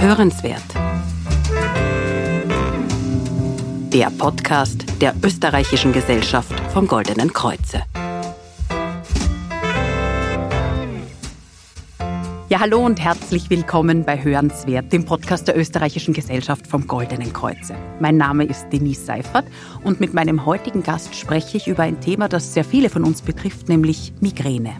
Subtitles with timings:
[0.00, 0.62] Hörenswert.
[3.92, 7.82] Der Podcast der Österreichischen Gesellschaft vom Goldenen Kreuze.
[12.48, 17.74] Ja, hallo und herzlich willkommen bei Hörenswert, dem Podcast der Österreichischen Gesellschaft vom Goldenen Kreuze.
[18.00, 19.44] Mein Name ist Denise Seifert
[19.84, 23.20] und mit meinem heutigen Gast spreche ich über ein Thema, das sehr viele von uns
[23.20, 24.78] betrifft, nämlich Migräne.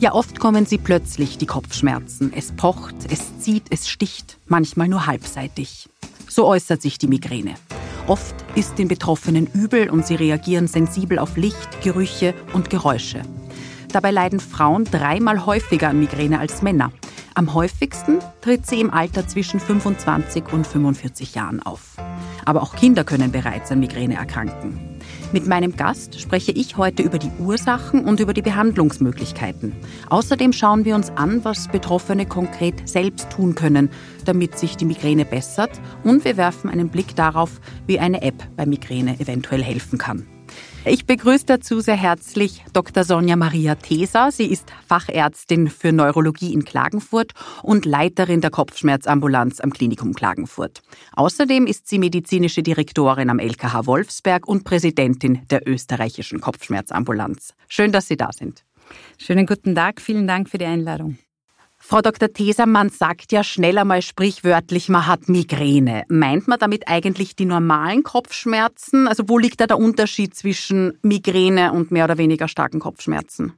[0.00, 2.32] Ja, oft kommen sie plötzlich, die Kopfschmerzen.
[2.32, 5.88] Es pocht, es zieht, es sticht, manchmal nur halbseitig.
[6.28, 7.54] So äußert sich die Migräne.
[8.06, 13.22] Oft ist den Betroffenen übel und sie reagieren sensibel auf Licht, Gerüche und Geräusche.
[13.90, 16.92] Dabei leiden Frauen dreimal häufiger an Migräne als Männer.
[17.34, 21.96] Am häufigsten tritt sie im Alter zwischen 25 und 45 Jahren auf.
[22.44, 24.97] Aber auch Kinder können bereits an Migräne erkranken.
[25.30, 29.74] Mit meinem Gast spreche ich heute über die Ursachen und über die Behandlungsmöglichkeiten.
[30.08, 33.90] Außerdem schauen wir uns an, was Betroffene konkret selbst tun können,
[34.24, 35.80] damit sich die Migräne bessert.
[36.02, 40.26] Und wir werfen einen Blick darauf, wie eine App bei Migräne eventuell helfen kann.
[40.88, 43.04] Ich begrüße dazu sehr herzlich Dr.
[43.04, 44.32] Sonja Maria Teser.
[44.32, 50.80] Sie ist Fachärztin für Neurologie in Klagenfurt und Leiterin der Kopfschmerzambulanz am Klinikum Klagenfurt.
[51.12, 57.52] Außerdem ist sie medizinische Direktorin am LKH Wolfsberg und Präsidentin der österreichischen Kopfschmerzambulanz.
[57.68, 58.64] Schön, dass Sie da sind.
[59.18, 61.18] Schönen guten Tag, vielen Dank für die Einladung.
[61.88, 62.30] Frau Dr.
[62.30, 66.04] Teser, man sagt ja schnell einmal sprichwörtlich, man hat Migräne.
[66.10, 69.08] Meint man damit eigentlich die normalen Kopfschmerzen?
[69.08, 73.54] Also wo liegt da der Unterschied zwischen Migräne und mehr oder weniger starken Kopfschmerzen?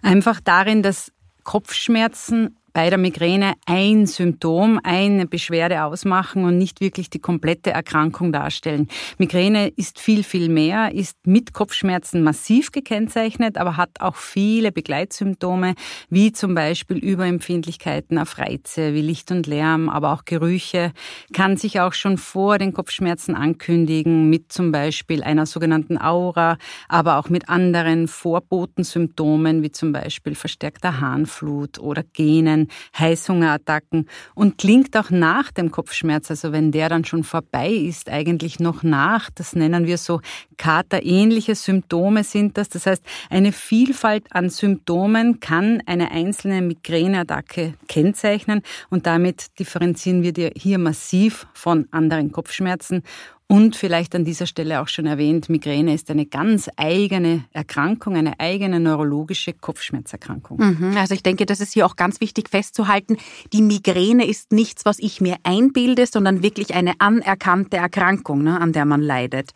[0.00, 1.10] Einfach darin, dass
[1.42, 8.32] Kopfschmerzen bei der Migräne ein Symptom, eine Beschwerde ausmachen und nicht wirklich die komplette Erkrankung
[8.32, 8.88] darstellen.
[9.18, 15.74] Migräne ist viel, viel mehr, ist mit Kopfschmerzen massiv gekennzeichnet, aber hat auch viele Begleitsymptome,
[16.08, 20.92] wie zum Beispiel Überempfindlichkeiten auf Reize, wie Licht und Lärm, aber auch Gerüche,
[21.34, 26.56] kann sich auch schon vor den Kopfschmerzen ankündigen, mit zum Beispiel einer sogenannten Aura,
[26.88, 34.96] aber auch mit anderen Vorbotensymptomen, wie zum Beispiel verstärkter Harnflut oder Genen Heißhungerattacken und klingt
[34.96, 39.30] auch nach dem Kopfschmerz, also wenn der dann schon vorbei ist, eigentlich noch nach.
[39.34, 40.20] Das nennen wir so
[40.56, 42.68] katerähnliche Symptome sind das.
[42.68, 50.52] Das heißt, eine Vielfalt an Symptomen kann eine einzelne Migräneattacke kennzeichnen und damit differenzieren wir
[50.56, 53.02] hier massiv von anderen Kopfschmerzen
[53.50, 58.38] und vielleicht an dieser Stelle auch schon erwähnt, Migräne ist eine ganz eigene Erkrankung, eine
[58.38, 60.58] eigene neurologische Kopfschmerzerkrankung.
[60.58, 63.16] Mhm, also ich denke, das ist hier auch ganz wichtig festzuhalten.
[63.52, 68.72] Die Migräne ist nichts, was ich mir einbilde, sondern wirklich eine anerkannte Erkrankung, ne, an
[68.72, 69.50] der man leidet.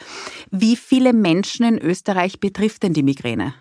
[0.51, 3.55] Wie viele Menschen in Österreich betrifft denn die Migräne?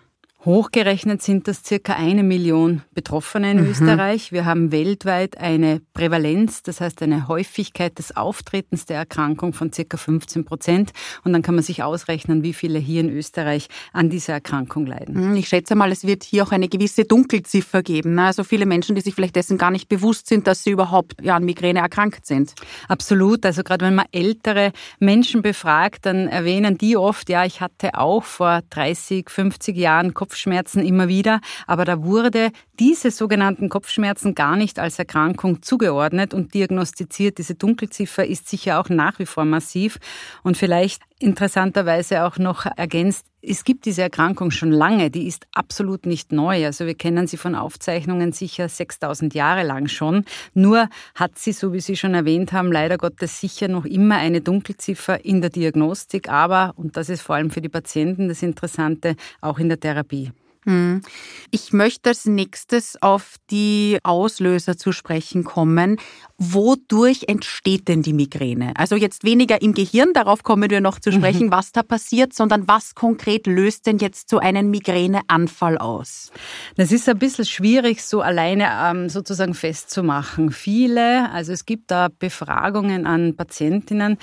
[0.44, 3.70] Hochgerechnet sind das circa eine Million Betroffene in mhm.
[3.70, 4.30] Österreich.
[4.30, 9.96] Wir haben weltweit eine Prävalenz, das heißt eine Häufigkeit des Auftretens der Erkrankung von circa
[9.96, 10.92] 15 Prozent.
[11.24, 15.30] Und dann kann man sich ausrechnen, wie viele hier in Österreich an dieser Erkrankung leiden.
[15.30, 18.14] Mhm, ich schätze mal, es wird hier auch eine gewisse Dunkelziffer geben.
[18.16, 18.26] Ne?
[18.26, 21.36] Also viele Menschen, die sich vielleicht dessen gar nicht bewusst sind, dass sie überhaupt ja,
[21.36, 22.52] an Migräne erkrankt sind.
[22.88, 23.46] Absolut.
[23.46, 28.24] Also gerade wenn man ältere Menschen befragt, dann erwähnen die oft, ja, ich hatte auch
[28.24, 32.50] vor 30, 50 Jahren Kopf Kopfschmerzen immer wieder, aber da wurde
[32.80, 37.38] diese sogenannten Kopfschmerzen gar nicht als Erkrankung zugeordnet und diagnostiziert.
[37.38, 40.00] Diese Dunkelziffer ist sicher auch nach wie vor massiv
[40.42, 46.06] und vielleicht interessanterweise auch noch ergänzt, es gibt diese Erkrankung schon lange, die ist absolut
[46.06, 46.64] nicht neu.
[46.64, 50.24] Also wir kennen sie von Aufzeichnungen sicher 6000 Jahre lang schon.
[50.54, 54.40] Nur hat sie, so wie Sie schon erwähnt haben, leider Gottes sicher noch immer eine
[54.40, 59.16] Dunkelziffer in der Diagnostik, aber, und das ist vor allem für die Patienten das Interessante,
[59.40, 60.32] auch in der Therapie.
[60.64, 61.02] Hm.
[61.50, 65.98] Ich möchte als nächstes auf die Auslöser zu sprechen kommen.
[66.38, 68.72] Wodurch entsteht denn die Migräne?
[68.76, 71.16] Also jetzt weniger im Gehirn, darauf kommen wir noch zu mhm.
[71.16, 76.32] sprechen, was da passiert, sondern was konkret löst denn jetzt so einen Migräneanfall aus?
[76.76, 80.50] Das ist ein bisschen schwierig, so alleine ähm, sozusagen festzumachen.
[80.50, 84.18] Viele, also es gibt da Befragungen an Patientinnen,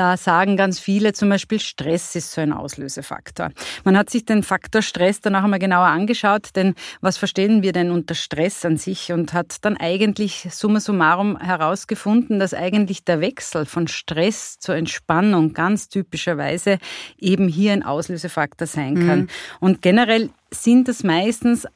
[0.00, 3.50] da sagen ganz viele zum Beispiel, Stress ist so ein Auslösefaktor.
[3.84, 7.72] Man hat sich den Faktor Stress dann auch einmal genauer angeschaut, denn was verstehen wir
[7.72, 13.20] denn unter Stress an sich und hat dann eigentlich summa summarum herausgefunden, dass eigentlich der
[13.20, 16.78] Wechsel von Stress zur Entspannung ganz typischerweise
[17.18, 19.20] eben hier ein Auslösefaktor sein kann.
[19.20, 19.28] Mhm.
[19.60, 21.66] Und generell sind es meistens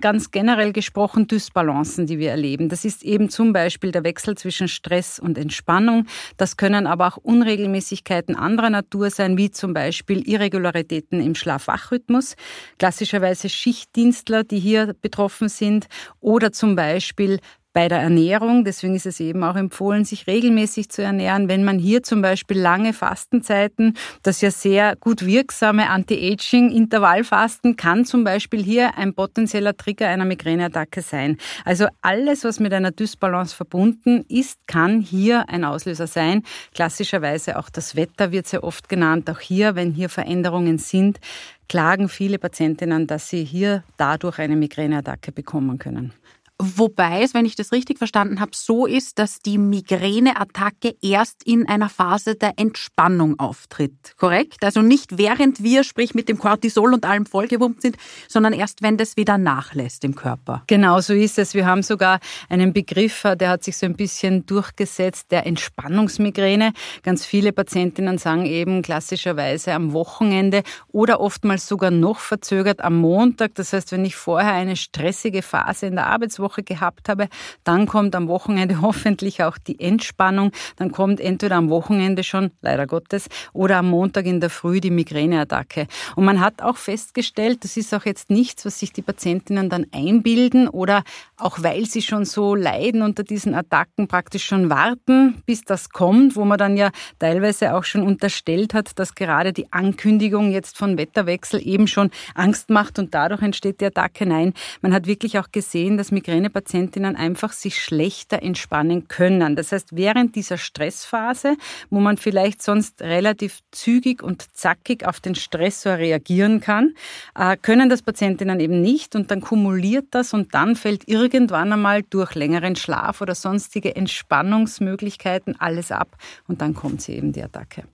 [0.00, 2.68] ganz generell gesprochen Dysbalancen, die wir erleben.
[2.68, 6.06] Das ist eben zum Beispiel der Wechsel zwischen Stress und Entspannung.
[6.36, 12.36] Das können aber auch Unregelmäßigkeiten anderer Natur sein, wie zum Beispiel Irregularitäten im Schlaf-Wach-Rhythmus,
[12.78, 15.86] klassischerweise Schichtdienstler, die hier betroffen sind,
[16.20, 17.40] oder zum Beispiel
[17.72, 18.64] bei der Ernährung.
[18.64, 21.48] Deswegen ist es eben auch empfohlen, sich regelmäßig zu ernähren.
[21.48, 28.24] Wenn man hier zum Beispiel lange Fastenzeiten, das ja sehr gut wirksame Anti-Aging-Intervallfasten, kann zum
[28.24, 31.36] Beispiel hier ein potenzieller Trigger einer Migräneattacke sein.
[31.64, 36.42] Also alles, was mit einer Dysbalance verbunden ist, kann hier ein Auslöser sein.
[36.74, 39.30] Klassischerweise auch das Wetter wird sehr oft genannt.
[39.30, 41.20] Auch hier, wenn hier Veränderungen sind,
[41.68, 46.12] klagen viele Patientinnen, dass sie hier dadurch eine Migräneattacke bekommen können.
[46.62, 51.66] Wobei es, wenn ich das richtig verstanden habe, so ist, dass die Migräneattacke erst in
[51.66, 54.14] einer Phase der Entspannung auftritt.
[54.18, 54.62] Korrekt?
[54.62, 57.96] Also nicht während wir, sprich mit dem Cortisol und allem vollgewummt sind,
[58.28, 60.62] sondern erst wenn das wieder nachlässt im Körper.
[60.66, 61.54] Genau so ist es.
[61.54, 62.20] Wir haben sogar
[62.50, 66.74] einen Begriff, der hat sich so ein bisschen durchgesetzt, der Entspannungsmigräne.
[67.02, 73.54] Ganz viele Patientinnen sagen eben klassischerweise am Wochenende oder oftmals sogar noch verzögert am Montag.
[73.54, 77.28] Das heißt, wenn ich vorher eine stressige Phase in der Arbeitswoche Woche gehabt habe.
[77.62, 80.50] Dann kommt am Wochenende hoffentlich auch die Entspannung.
[80.76, 84.90] Dann kommt entweder am Wochenende schon, leider Gottes, oder am Montag in der Früh die
[84.90, 85.86] Migräneattacke.
[86.16, 89.86] Und man hat auch festgestellt, das ist auch jetzt nichts, was sich die Patientinnen dann
[89.92, 91.04] einbilden oder
[91.36, 96.34] auch weil sie schon so leiden unter diesen Attacken praktisch schon warten, bis das kommt,
[96.36, 100.98] wo man dann ja teilweise auch schon unterstellt hat, dass gerade die Ankündigung jetzt von
[100.98, 104.26] Wetterwechsel eben schon Angst macht und dadurch entsteht die Attacke.
[104.26, 109.56] Nein, man hat wirklich auch gesehen, dass Migräne Migränepatientinnen einfach sich schlechter entspannen können.
[109.56, 111.56] Das heißt, während dieser Stressphase,
[111.90, 116.94] wo man vielleicht sonst relativ zügig und zackig auf den Stressor reagieren kann,
[117.36, 122.02] äh, können das Patientinnen eben nicht und dann kumuliert das und dann fällt irgendwann einmal
[122.02, 126.16] durch längeren Schlaf oder sonstige Entspannungsmöglichkeiten alles ab
[126.48, 127.84] und dann kommt sie eben die Attacke.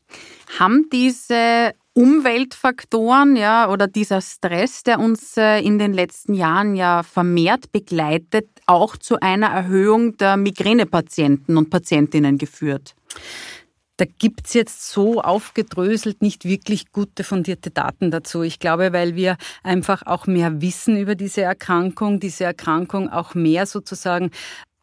[0.59, 7.03] Haben diese Umweltfaktoren, ja, oder dieser Stress, der uns äh, in den letzten Jahren ja
[7.03, 12.95] vermehrt begleitet, auch zu einer Erhöhung der Migränepatienten und Patientinnen geführt?
[13.97, 18.43] Da gibt's jetzt so aufgedröselt nicht wirklich gute fundierte Daten dazu.
[18.43, 23.65] Ich glaube, weil wir einfach auch mehr wissen über diese Erkrankung, diese Erkrankung auch mehr
[23.65, 24.33] sozusagen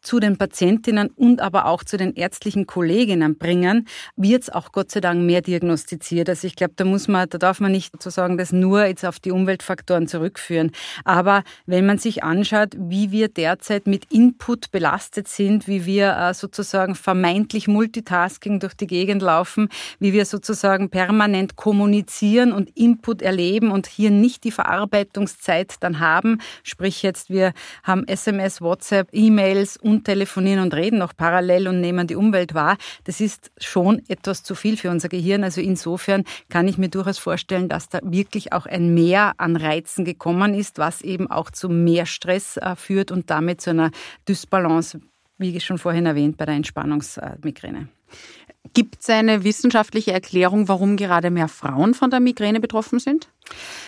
[0.04, 4.90] zu den Patientinnen und aber auch zu den ärztlichen Kolleginnen bringen, wird es auch Gott
[4.90, 6.28] sei Dank mehr diagnostiziert.
[6.28, 9.18] Also ich glaube, da muss man, da darf man nicht sozusagen das nur jetzt auf
[9.18, 10.70] die Umweltfaktoren zurückführen.
[11.04, 16.34] Aber wenn man sich anschaut, wie wir derzeit mit Input belastet sind, wie wir äh,
[16.34, 19.68] sozusagen vermeintlich Multitasking durch die Gegend laufen,
[19.98, 26.38] wie wir sozusagen permanent kommunizieren und Input erleben und hier nicht die Verarbeitungszeit dann haben,
[26.62, 27.52] sprich jetzt wir
[27.82, 32.54] haben SMS, WhatsApp, E-Mails und und telefonieren und reden noch parallel und nehmen die Umwelt
[32.54, 35.44] wahr, das ist schon etwas zu viel für unser Gehirn.
[35.44, 40.04] Also insofern kann ich mir durchaus vorstellen, dass da wirklich auch ein Mehr an Reizen
[40.04, 43.90] gekommen ist, was eben auch zu mehr Stress äh, führt und damit zu einer
[44.28, 45.00] Dysbalance,
[45.38, 47.88] wie schon vorhin erwähnt, bei der Entspannungsmigräne.
[48.72, 53.28] Gibt es eine wissenschaftliche Erklärung, warum gerade mehr Frauen von der Migräne betroffen sind?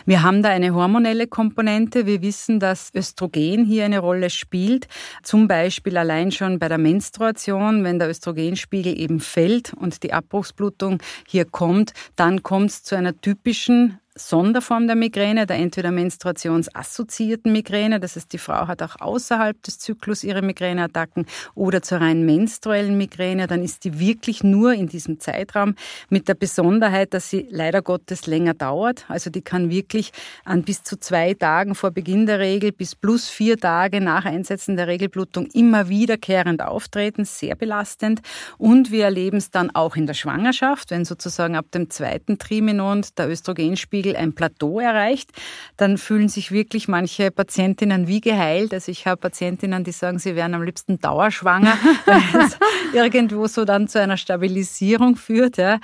[0.04, 2.06] Wir haben da eine hormonelle Komponente.
[2.06, 4.86] Wir wissen, dass Östrogen hier eine Rolle spielt.
[5.22, 11.02] Zum Beispiel allein schon bei der Menstruation, wenn der Östrogenspiegel eben fällt und die Abbruchsblutung
[11.26, 18.00] hier kommt, dann kommt es zu einer typischen Sonderform der Migräne, der entweder menstruationsassoziierten Migräne,
[18.00, 22.96] das heißt, die Frau hat auch außerhalb des Zyklus ihre Migräneattacken, oder zur rein menstruellen
[22.96, 25.74] Migräne, dann ist die wirklich nur in diesem Zeitraum
[26.08, 29.04] mit der Besonderheit, dass sie leider Gottes länger dauert.
[29.08, 30.12] Also die kann wirklich
[30.44, 34.76] an bis zu zwei Tagen vor Beginn der Regel bis plus vier Tage nach Einsetzen
[34.76, 38.22] der Regelblutung immer wiederkehrend auftreten, sehr belastend.
[38.56, 43.18] Und wir erleben es dann auch in der Schwangerschaft, wenn sozusagen ab dem zweiten Triminont
[43.18, 45.30] der Östrogenspiegel Blutspiegel ein Plateau erreicht,
[45.76, 48.72] dann fühlen sich wirklich manche Patientinnen wie geheilt.
[48.72, 52.58] Also ich habe Patientinnen, die sagen, sie wären am liebsten dauerschwanger, weil es
[52.92, 55.56] irgendwo so dann zu einer Stabilisierung führt.
[55.56, 55.78] Ja.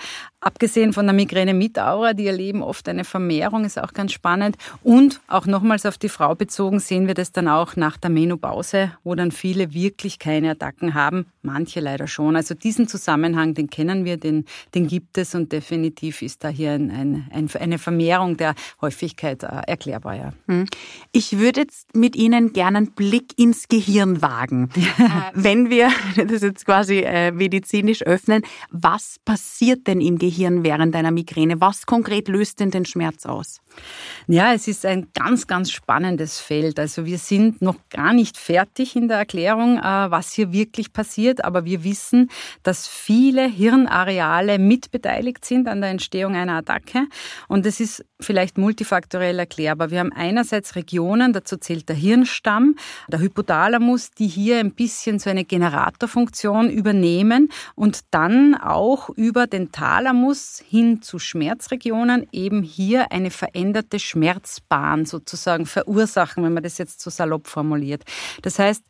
[0.45, 4.57] Abgesehen von der Migräne mit Aura, die erleben oft eine Vermehrung, ist auch ganz spannend.
[4.83, 8.91] Und auch nochmals auf die Frau bezogen sehen wir das dann auch nach der Menopause,
[9.05, 12.35] wo dann viele wirklich keine Attacken haben, manche leider schon.
[12.35, 14.45] Also diesen Zusammenhang, den kennen wir, den,
[14.75, 16.91] den gibt es und definitiv ist da hier ein,
[17.31, 20.17] ein, eine Vermehrung der Häufigkeit äh, erklärbar.
[20.17, 20.33] Ja.
[20.49, 20.67] Hm.
[21.13, 24.71] Ich würde jetzt mit Ihnen gerne einen Blick ins Gehirn wagen.
[25.35, 30.32] wenn wir das jetzt quasi äh, medizinisch öffnen, was passiert denn im Gehirn?
[30.33, 31.61] Gehirn während einer Migräne?
[31.61, 33.61] Was konkret löst denn den Schmerz aus?
[34.29, 36.79] Ja, es ist ein ganz, ganz spannendes Feld.
[36.79, 41.45] Also wir sind noch gar nicht fertig in der Erklärung, äh, was hier wirklich passiert,
[41.45, 42.31] aber wir wissen,
[42.63, 47.07] dass viele Hirnareale mitbeteiligt sind an der Entstehung einer Attacke
[47.49, 49.91] und es ist vielleicht multifaktorell erklärbar.
[49.91, 52.77] Wir haben einerseits Regionen, dazu zählt der Hirnstamm,
[53.09, 59.73] der Hypothalamus, die hier ein bisschen so eine Generatorfunktion übernehmen und dann auch über den
[59.73, 63.31] Thalamus hin zu Schmerzregionen eben hier eine
[63.63, 68.03] veränderte Schmerzbahn sozusagen verursachen, wenn man das jetzt so salopp formuliert.
[68.43, 68.83] Das heißt,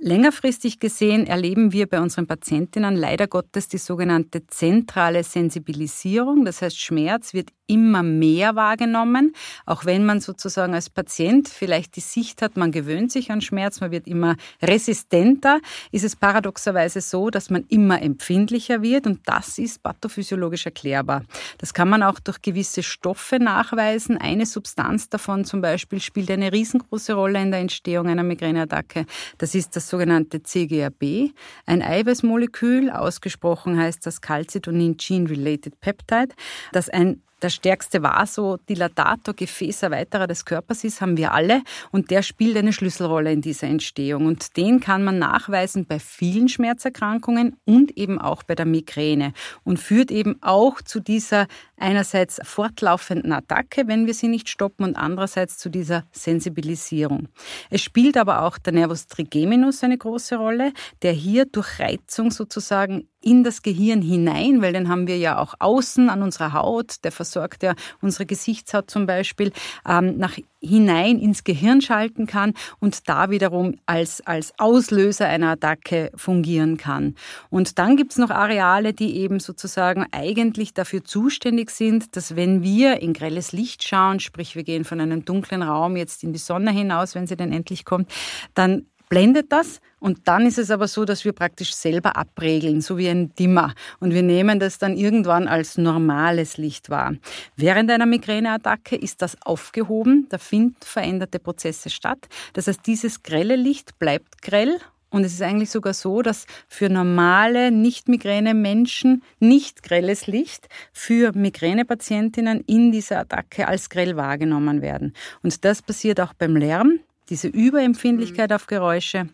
[0.00, 6.44] Längerfristig gesehen erleben wir bei unseren Patientinnen leider Gottes die sogenannte zentrale Sensibilisierung.
[6.44, 9.34] Das heißt, Schmerz wird immer mehr wahrgenommen,
[9.66, 13.80] auch wenn man sozusagen als Patient vielleicht die Sicht hat, man gewöhnt sich an Schmerz,
[13.80, 15.60] man wird immer resistenter,
[15.92, 21.24] ist es paradoxerweise so, dass man immer empfindlicher wird und das ist pathophysiologisch erklärbar.
[21.58, 24.16] Das kann man auch durch gewisse Stoffe nachweisen.
[24.16, 29.04] Eine Substanz davon zum Beispiel spielt eine riesengroße Rolle in der Entstehung einer Migräneattacke.
[29.36, 31.32] Das ist das sogenannte CGRB,
[31.66, 36.34] ein Eiweißmolekül, ausgesprochen heißt das Calcitonin Gene Related Peptide,
[36.72, 41.62] das ein der stärkste Vasodilatator, Gefäßerweiterer des Körpers ist, haben wir alle.
[41.92, 44.26] Und der spielt eine Schlüsselrolle in dieser Entstehung.
[44.26, 49.32] Und den kann man nachweisen bei vielen Schmerzerkrankungen und eben auch bei der Migräne.
[49.64, 54.96] Und führt eben auch zu dieser einerseits fortlaufenden Attacke, wenn wir sie nicht stoppen, und
[54.96, 57.28] andererseits zu dieser Sensibilisierung.
[57.70, 63.08] Es spielt aber auch der Nervus trigeminus eine große Rolle, der hier durch Reizung sozusagen
[63.20, 67.12] in das Gehirn hinein, weil den haben wir ja auch außen an unserer Haut, der
[67.12, 69.52] versorgt ja unsere Gesichtshaut zum Beispiel,
[69.86, 76.10] ähm, nach hinein ins Gehirn schalten kann und da wiederum als, als Auslöser einer Attacke
[76.14, 77.14] fungieren kann.
[77.50, 83.00] Und dann gibt's noch Areale, die eben sozusagen eigentlich dafür zuständig sind, dass wenn wir
[83.02, 86.70] in grelles Licht schauen, sprich wir gehen von einem dunklen Raum jetzt in die Sonne
[86.70, 88.10] hinaus, wenn sie denn endlich kommt,
[88.54, 92.98] dann blendet das und dann ist es aber so, dass wir praktisch selber abregeln, so
[92.98, 93.74] wie ein Dimmer.
[94.00, 97.14] Und wir nehmen das dann irgendwann als normales Licht wahr.
[97.56, 102.28] Während einer Migräneattacke ist das aufgehoben, da finden veränderte Prozesse statt.
[102.52, 104.78] Das heißt, dieses grelle Licht bleibt grell
[105.10, 112.60] und es ist eigentlich sogar so, dass für normale Nicht-Migräne-Menschen nicht grelles Licht für Migränepatientinnen
[112.66, 115.14] in dieser Attacke als grell wahrgenommen werden.
[115.42, 117.00] Und das passiert auch beim Lärm
[117.30, 118.56] diese Überempfindlichkeit mhm.
[118.56, 119.28] auf Geräusche.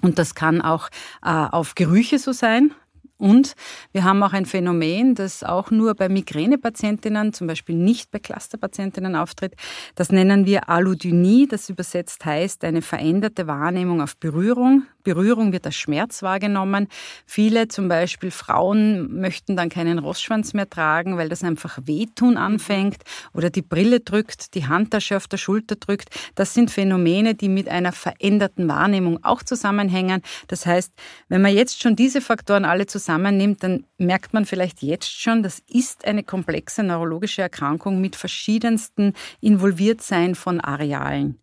[0.00, 0.88] Und das kann auch
[1.22, 2.74] äh, auf Gerüche so sein.
[3.22, 3.54] Und
[3.92, 9.14] wir haben auch ein Phänomen, das auch nur bei Migränepatientinnen, zum Beispiel nicht bei Clusterpatientinnen
[9.14, 9.54] auftritt.
[9.94, 14.86] Das nennen wir Allodynie, das übersetzt heißt eine veränderte Wahrnehmung auf Berührung.
[15.02, 16.88] Berührung wird als Schmerz wahrgenommen.
[17.26, 23.02] Viele, zum Beispiel Frauen, möchten dann keinen Rossschwanz mehr tragen, weil das einfach wehtun anfängt
[23.32, 26.08] oder die Brille drückt, die Handtasche auf der Schulter drückt.
[26.34, 30.22] Das sind Phänomene, die mit einer veränderten Wahrnehmung auch zusammenhängen.
[30.48, 30.92] Das heißt,
[31.28, 35.62] wenn man jetzt schon diese Faktoren alle zusammennimmt, dann merkt man vielleicht jetzt schon, das
[35.68, 41.38] ist eine komplexe neurologische Erkrankung mit verschiedensten Involviertsein von Arealen.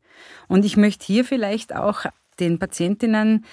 [0.47, 2.05] Und ich möchte hier vielleicht auch
[2.39, 3.45] den Patientinnen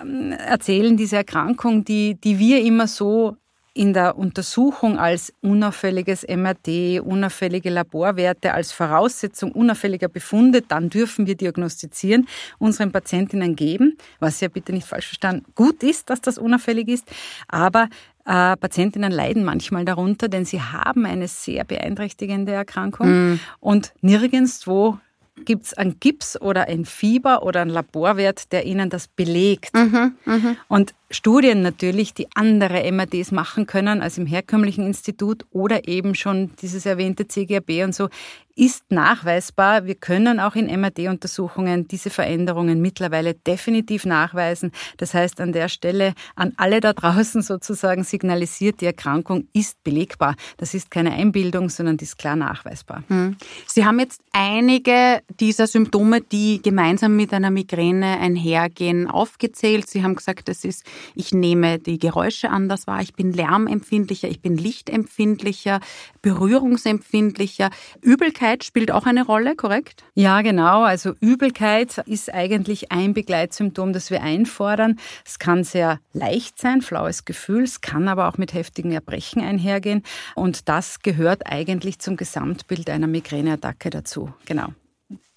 [0.00, 3.36] ähm, erzählen, diese Erkrankung, die, die wir immer so
[3.76, 11.36] in der Untersuchung als unauffälliges MRT, unauffällige Laborwerte, als Voraussetzung unauffälliger Befunde, dann dürfen wir
[11.36, 12.26] diagnostizieren,
[12.58, 17.04] unseren Patientinnen geben, was ja bitte nicht falsch verstanden gut ist, dass das unauffällig ist,
[17.48, 17.88] aber
[18.24, 23.40] äh, Patientinnen leiden manchmal darunter, denn sie haben eine sehr beeinträchtigende Erkrankung mm.
[23.60, 24.98] und nirgendwo
[25.44, 29.74] gibt es einen Gips oder ein Fieber oder einen Laborwert, der Ihnen das belegt.
[29.74, 30.56] Mhm, mh.
[30.68, 36.50] Und Studien natürlich, die andere MRDs machen können als im herkömmlichen Institut oder eben schon
[36.60, 38.08] dieses erwähnte CGRB und so,
[38.56, 39.84] ist nachweisbar.
[39.84, 44.72] Wir können auch in MRD-Untersuchungen diese Veränderungen mittlerweile definitiv nachweisen.
[44.96, 50.36] Das heißt, an der Stelle an alle da draußen sozusagen signalisiert, die Erkrankung ist belegbar.
[50.56, 53.04] Das ist keine Einbildung, sondern die ist klar nachweisbar.
[53.08, 53.36] Hm.
[53.66, 59.86] Sie haben jetzt einige dieser Symptome, die gemeinsam mit einer Migräne einhergehen, aufgezählt.
[59.86, 60.82] Sie haben gesagt, es ist,
[61.14, 65.80] ich nehme die Geräusche anders wahr, ich bin lärmempfindlicher, ich bin lichtempfindlicher,
[66.22, 70.04] berührungsempfindlicher, Übelkeit spielt auch eine Rolle, korrekt?
[70.14, 70.82] Ja, genau.
[70.82, 74.98] Also Übelkeit ist eigentlich ein Begleitsymptom, das wir einfordern.
[75.24, 80.02] Es kann sehr leicht sein, flaues Gefühl, es kann aber auch mit heftigen Erbrechen einhergehen.
[80.34, 84.32] Und das gehört eigentlich zum Gesamtbild einer Migräneattacke dazu.
[84.46, 84.68] Genau.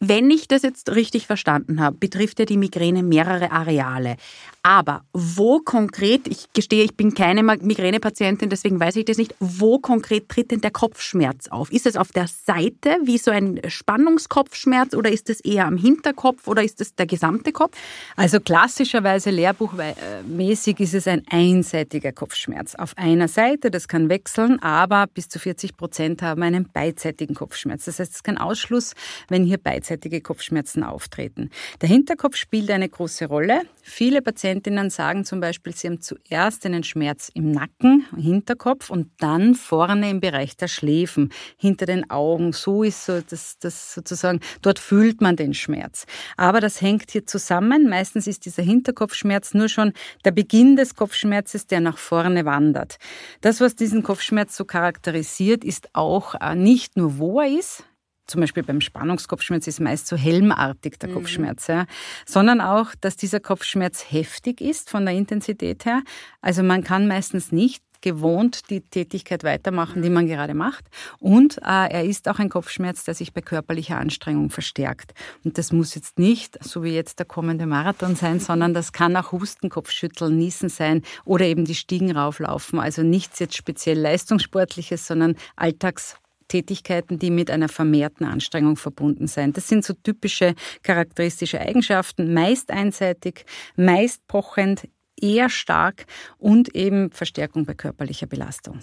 [0.01, 4.15] Wenn ich das jetzt richtig verstanden habe, betrifft ja die Migräne mehrere Areale.
[4.63, 9.79] Aber wo konkret, ich gestehe, ich bin keine Migränepatientin, deswegen weiß ich das nicht, wo
[9.79, 11.69] konkret tritt denn der Kopfschmerz auf?
[11.71, 16.47] Ist es auf der Seite wie so ein Spannungskopfschmerz oder ist es eher am Hinterkopf
[16.47, 17.75] oder ist es der gesamte Kopf?
[18.15, 22.75] Also klassischerweise lehrbuchmäßig ist es ein einseitiger Kopfschmerz.
[22.75, 27.85] Auf einer Seite, das kann wechseln, aber bis zu 40 Prozent haben einen beidseitigen Kopfschmerz.
[27.85, 28.93] Das heißt, es ist kein Ausschluss,
[29.27, 31.49] wenn hier beidseitig gleichzeitige Kopfschmerzen auftreten.
[31.81, 33.61] Der Hinterkopf spielt eine große Rolle.
[33.81, 39.55] Viele Patientinnen sagen zum Beispiel, sie haben zuerst einen Schmerz im Nacken, Hinterkopf und dann
[39.55, 42.53] vorne im Bereich der Schläfen, hinter den Augen.
[42.53, 46.05] So ist so das, das sozusagen, dort fühlt man den Schmerz.
[46.37, 47.89] Aber das hängt hier zusammen.
[47.89, 49.93] Meistens ist dieser Hinterkopfschmerz nur schon
[50.23, 52.97] der Beginn des Kopfschmerzes, der nach vorne wandert.
[53.41, 57.83] Das, was diesen Kopfschmerz so charakterisiert, ist auch äh, nicht nur, wo er ist,
[58.29, 61.13] zum Beispiel beim Spannungskopfschmerz ist meist so helmartig der mhm.
[61.13, 61.85] Kopfschmerz, ja,
[62.25, 66.01] sondern auch, dass dieser Kopfschmerz heftig ist von der Intensität her.
[66.41, 70.85] Also man kann meistens nicht gewohnt die Tätigkeit weitermachen, die man gerade macht.
[71.19, 75.13] Und äh, er ist auch ein Kopfschmerz, der sich bei körperlicher Anstrengung verstärkt.
[75.43, 79.15] Und das muss jetzt nicht, so wie jetzt der kommende Marathon sein, sondern das kann
[79.15, 82.79] auch Husten, Kopfschütteln, Niesen sein oder eben die Stiegen rauflaufen.
[82.79, 86.15] Also nichts jetzt speziell Leistungssportliches, sondern Alltags
[86.49, 89.55] Tätigkeiten, die mit einer vermehrten Anstrengung verbunden sind.
[89.55, 90.53] Das sind so typische
[90.83, 93.45] charakteristische Eigenschaften, meist einseitig,
[93.77, 94.89] meist pochend,
[95.21, 96.05] eher stark
[96.37, 98.79] und eben Verstärkung bei körperlicher Belastung.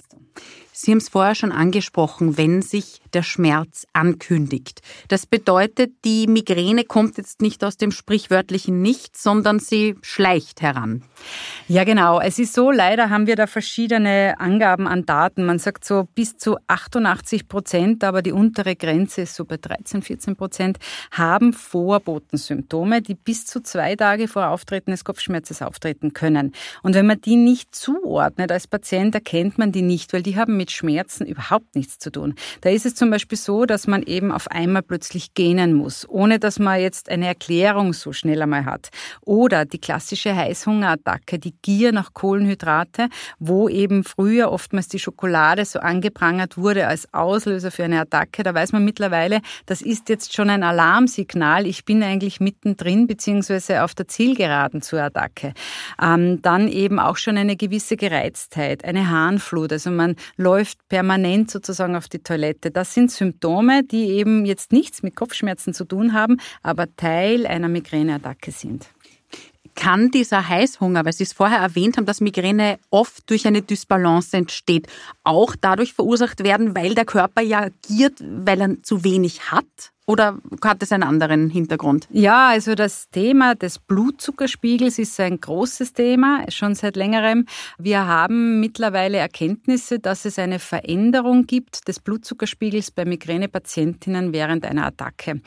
[0.78, 4.82] Sie haben es vorher schon angesprochen, wenn sich der Schmerz ankündigt.
[5.08, 11.02] Das bedeutet, die Migräne kommt jetzt nicht aus dem sprichwörtlichen Nichts, sondern sie schleicht heran.
[11.66, 12.20] Ja, genau.
[12.20, 15.46] Es ist so, leider haben wir da verschiedene Angaben an Daten.
[15.46, 20.02] Man sagt so bis zu 88 Prozent, aber die untere Grenze ist so bei 13,
[20.02, 20.76] 14 Prozent,
[21.10, 26.52] haben Vorbotensymptome, die bis zu zwei Tage vor Auftreten des Kopfschmerzes auftreten können.
[26.82, 30.58] Und wenn man die nicht zuordnet als Patient, erkennt man die nicht, weil die haben
[30.58, 32.34] mit Schmerzen überhaupt nichts zu tun.
[32.60, 36.38] Da ist es zum Beispiel so, dass man eben auf einmal plötzlich gähnen muss, ohne
[36.38, 38.88] dass man jetzt eine Erklärung so schnell einmal hat.
[39.22, 43.08] Oder die klassische Heißhungerattacke, die Gier nach Kohlenhydrate,
[43.38, 48.42] wo eben früher oftmals die Schokolade so angeprangert wurde als Auslöser für eine Attacke.
[48.42, 51.66] Da weiß man mittlerweile, das ist jetzt schon ein Alarmsignal.
[51.66, 55.52] Ich bin eigentlich mittendrin beziehungsweise auf der Zielgeraden zur Attacke.
[56.02, 59.72] Ähm, dann eben auch schon eine gewisse Gereiztheit, eine Harnflut.
[59.72, 60.55] Also man läuft
[60.88, 62.70] permanent sozusagen auf die Toilette.
[62.70, 67.68] Das sind Symptome, die eben jetzt nichts mit Kopfschmerzen zu tun haben, aber Teil einer
[67.68, 68.86] Migräneattacke sind
[69.76, 74.36] kann dieser Heißhunger, weil Sie es vorher erwähnt haben, dass Migräne oft durch eine Dysbalance
[74.36, 74.88] entsteht,
[75.22, 79.92] auch dadurch verursacht werden, weil der Körper ja agiert, weil er zu wenig hat?
[80.08, 82.06] Oder hat es einen anderen Hintergrund?
[82.12, 87.46] Ja, also das Thema des Blutzuckerspiegels ist ein großes Thema, schon seit längerem.
[87.76, 94.86] Wir haben mittlerweile Erkenntnisse, dass es eine Veränderung gibt des Blutzuckerspiegels bei Migränepatientinnen während einer
[94.86, 95.40] Attacke.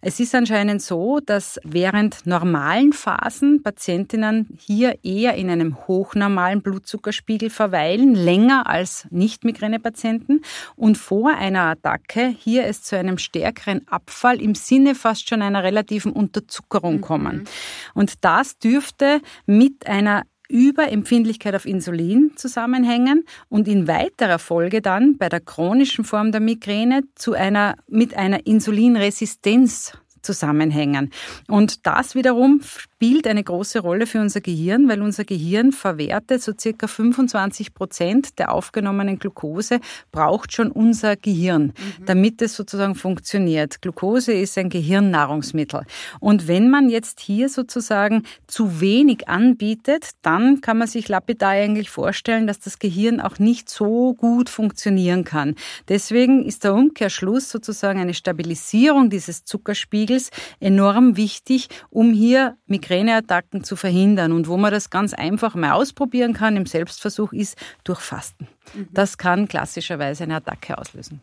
[0.00, 7.50] Es ist anscheinend so, dass während normalen Phasen Patientinnen hier eher in einem hochnormalen Blutzuckerspiegel
[7.50, 10.42] verweilen, länger als Nicht-Migränepatienten
[10.76, 15.62] und vor einer Attacke hier es zu einem stärkeren Abfall im Sinne fast schon einer
[15.62, 17.38] relativen Unterzuckerung kommen.
[17.38, 17.44] Mhm.
[17.94, 25.30] Und das dürfte mit einer Überempfindlichkeit auf Insulin zusammenhängen und in weiterer Folge dann bei
[25.30, 31.10] der chronischen Form der Migräne zu einer, mit einer Insulinresistenz zusammenhängen.
[31.48, 32.60] Und das wiederum
[33.04, 38.38] spielt eine große Rolle für unser Gehirn, weil unser Gehirn verwertet so circa 25 Prozent
[38.38, 42.06] der aufgenommenen Glucose, braucht schon unser Gehirn, mhm.
[42.06, 43.82] damit es sozusagen funktioniert.
[43.82, 45.82] Glucose ist ein Gehirnnahrungsmittel.
[46.18, 51.90] Und wenn man jetzt hier sozusagen zu wenig anbietet, dann kann man sich lapidar eigentlich
[51.90, 55.56] vorstellen, dass das Gehirn auch nicht so gut funktionieren kann.
[55.88, 62.56] Deswegen ist der Umkehrschluss sozusagen eine Stabilisierung dieses Zuckerspiegels enorm wichtig, um hier
[62.94, 64.32] Migräneattacken zu verhindern.
[64.32, 68.48] Und wo man das ganz einfach mal ausprobieren kann im Selbstversuch ist durch Fasten.
[68.74, 68.88] Mhm.
[68.92, 71.20] Das kann klassischerweise eine Attacke auslösen.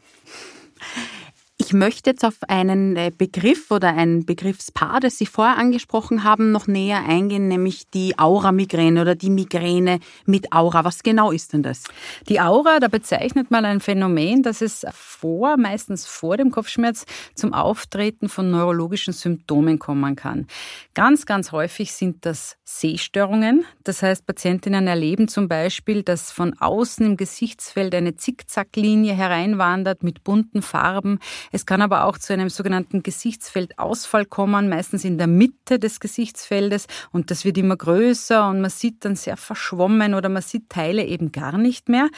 [1.71, 6.51] Ich möchte jetzt auf einen äh, Begriff oder ein Begriffspaar, das Sie vorher angesprochen haben,
[6.51, 10.83] noch näher eingehen, nämlich die Aura-Migräne oder die Migräne mit Aura.
[10.83, 11.85] Was genau ist denn das?
[12.27, 17.05] Die Aura, da bezeichnet man ein Phänomen, das es vor, meistens vor dem Kopfschmerz,
[17.35, 20.47] zum Auftreten von neurologischen Symptomen kommen kann.
[20.93, 23.63] Ganz, ganz häufig sind das Sehstörungen.
[23.85, 30.25] Das heißt, Patientinnen erleben zum Beispiel, dass von außen im Gesichtsfeld eine Zickzacklinie hereinwandert mit
[30.25, 31.19] bunten Farben.
[31.53, 35.99] Es Es kann aber auch zu einem sogenannten Gesichtsfeldausfall kommen, meistens in der Mitte des
[35.99, 40.69] Gesichtsfeldes und das wird immer größer und man sieht dann sehr verschwommen oder man sieht
[40.69, 42.09] Teile eben gar nicht mehr.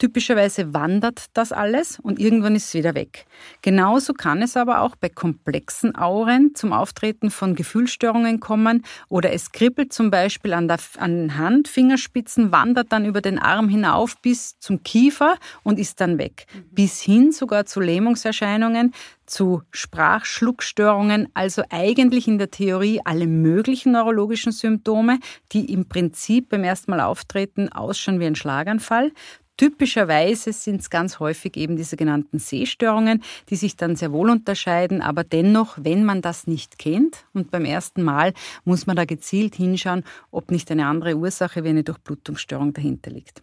[0.00, 3.26] Typischerweise wandert das alles und irgendwann ist es wieder weg.
[3.60, 9.52] Genauso kann es aber auch bei komplexen Auren zum Auftreten von Gefühlsstörungen kommen oder es
[9.52, 14.58] kribbelt zum Beispiel an, der, an Hand, Fingerspitzen, wandert dann über den Arm hinauf bis
[14.58, 16.46] zum Kiefer und ist dann weg.
[16.54, 16.64] Mhm.
[16.70, 18.94] Bis hin sogar zu Lähmungserscheinungen,
[19.26, 25.18] zu Sprachschluckstörungen, also eigentlich in der Theorie alle möglichen neurologischen Symptome,
[25.52, 29.12] die im Prinzip beim ersten Mal auftreten, ausschauen wie ein Schlaganfall.
[29.60, 35.02] Typischerweise sind es ganz häufig eben diese genannten Sehstörungen, die sich dann sehr wohl unterscheiden,
[35.02, 38.32] aber dennoch, wenn man das nicht kennt und beim ersten Mal
[38.64, 43.42] muss man da gezielt hinschauen, ob nicht eine andere Ursache wie eine Durchblutungsstörung dahinter liegt.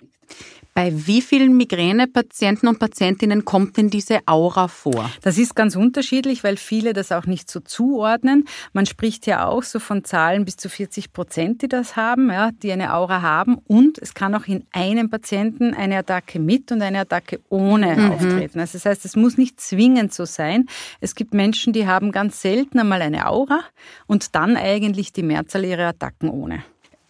[0.78, 5.10] Bei wie vielen Migränepatienten und Patientinnen kommt denn diese Aura vor?
[5.24, 8.46] Das ist ganz unterschiedlich, weil viele das auch nicht so zuordnen.
[8.74, 12.52] Man spricht ja auch so von Zahlen bis zu 40 Prozent, die das haben, ja,
[12.52, 13.58] die eine Aura haben.
[13.66, 18.12] Und es kann auch in einem Patienten eine Attacke mit und eine Attacke ohne mhm.
[18.12, 18.60] auftreten.
[18.60, 20.68] Also das heißt, es muss nicht zwingend so sein.
[21.02, 23.62] Es gibt Menschen, die haben ganz selten einmal eine Aura
[24.06, 26.64] und dann eigentlich die Mehrzahl ihrer Attacken ohne.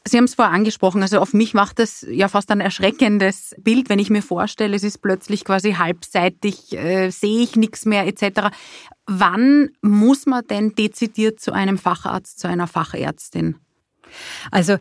[0.08, 3.89] Sie haben es vorher angesprochen, also auf mich macht das ja fast ein erschreckendes Bild,
[3.89, 8.56] wenn ich mir vorstelle, es ist plötzlich quasi halbseitig, äh, sehe ich nichts mehr etc.
[9.06, 13.56] Wann muss man denn dezidiert zu einem Facharzt, zu einer Fachärztin?
[14.52, 14.78] Also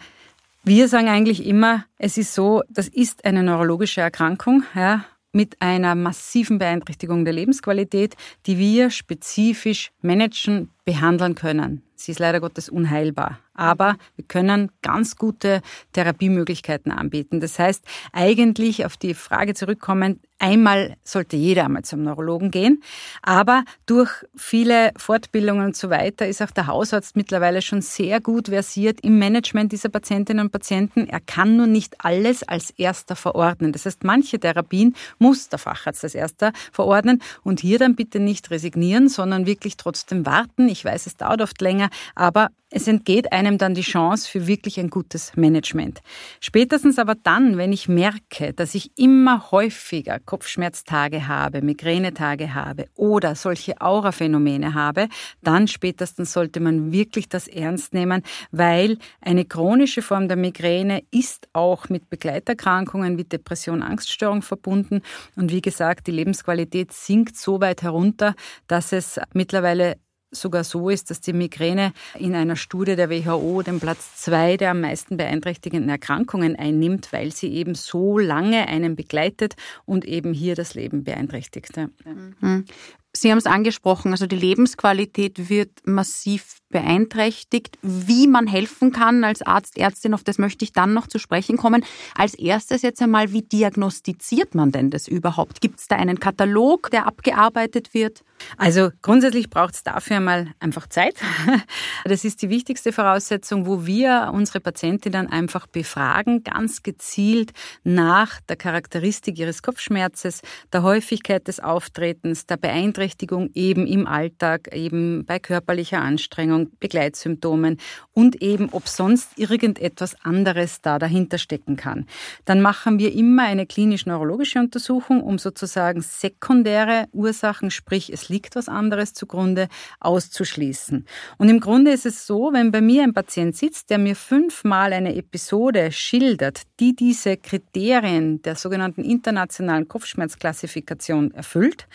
[0.65, 5.95] wir sagen eigentlich immer, es ist so, das ist eine neurologische Erkrankung, ja, mit einer
[5.95, 11.83] massiven Beeinträchtigung der Lebensqualität, die wir spezifisch managen, behandeln können.
[11.95, 13.39] Sie ist leider Gottes unheilbar.
[13.57, 17.41] Aber wir können ganz gute Therapiemöglichkeiten anbieten.
[17.41, 22.83] Das heißt, eigentlich auf die Frage zurückkommen, einmal sollte jeder einmal zum Neurologen gehen.
[23.23, 28.49] Aber durch viele Fortbildungen und so weiter ist auch der Hausarzt mittlerweile schon sehr gut
[28.49, 31.07] versiert im Management dieser Patientinnen und Patienten.
[31.07, 33.73] Er kann nur nicht alles als erster verordnen.
[33.73, 38.51] Das heißt, manche Therapien muss der Facharzt als erster verordnen und hier dann bitte nicht
[38.51, 40.69] resignieren, sondern wirklich trotzdem warten.
[40.69, 44.81] Ich weiß, es dauert oft länger, aber es entgeht einem dann die Chance für wirklich
[44.81, 46.01] ein gutes Management.
[46.41, 53.35] Spätestens aber dann, wenn ich merke, dass ich immer häufiger Kopfschmerztage habe, Migränetage habe oder
[53.35, 55.09] solche Auraphänomene habe,
[55.43, 61.49] dann spätestens sollte man wirklich das ernst nehmen, weil eine chronische Form der Migräne ist
[61.53, 65.03] auch mit Begleiterkrankungen wie Depression, Angststörung verbunden.
[65.37, 68.35] Und wie gesagt, die Lebensqualität sinkt so weit herunter,
[68.67, 69.97] dass es mittlerweile
[70.31, 74.73] sogar so ist, dass die Migräne in einer Studie der WHO den Platz zwei der
[74.73, 80.55] am meisten beeinträchtigenden Erkrankungen einnimmt, weil sie eben so lange einen begleitet und eben hier
[80.55, 81.77] das Leben beeinträchtigt.
[81.77, 82.65] Mhm.
[83.13, 87.79] Sie haben es angesprochen, also die Lebensqualität wird massiv beeinträchtigt.
[87.81, 91.57] Wie man helfen kann als Arzt, Ärztin, auf das möchte ich dann noch zu sprechen
[91.57, 91.83] kommen.
[92.15, 95.63] Als erstes jetzt einmal, wie diagnostiziert man denn das überhaupt?
[95.63, 98.23] Gibt es da einen Katalog, der abgearbeitet wird?
[98.59, 101.15] Also grundsätzlich braucht es dafür einmal einfach Zeit.
[102.05, 108.57] Das ist die wichtigste Voraussetzung, wo wir unsere Patientinnen einfach befragen, ganz gezielt nach der
[108.57, 116.01] Charakteristik ihres Kopfschmerzes, der Häufigkeit des Auftretens, der Beeinträchtigung eben im Alltag, eben bei körperlicher
[116.01, 117.79] Anstrengung, Begleitsymptomen
[118.13, 122.07] und eben, ob sonst irgendetwas anderes da dahinter stecken kann.
[122.45, 128.69] Dann machen wir immer eine klinisch-neurologische Untersuchung, um sozusagen sekundäre Ursachen, sprich es liegt was
[128.69, 129.69] anderes zugrunde,
[130.01, 131.07] auszuschließen.
[131.39, 134.93] Und im Grunde ist es so, wenn bei mir ein Patient sitzt, der mir fünfmal
[134.93, 141.87] eine Episode schildert, die diese Kriterien der sogenannten internationalen Kopfschmerzklassifikation erfüllt,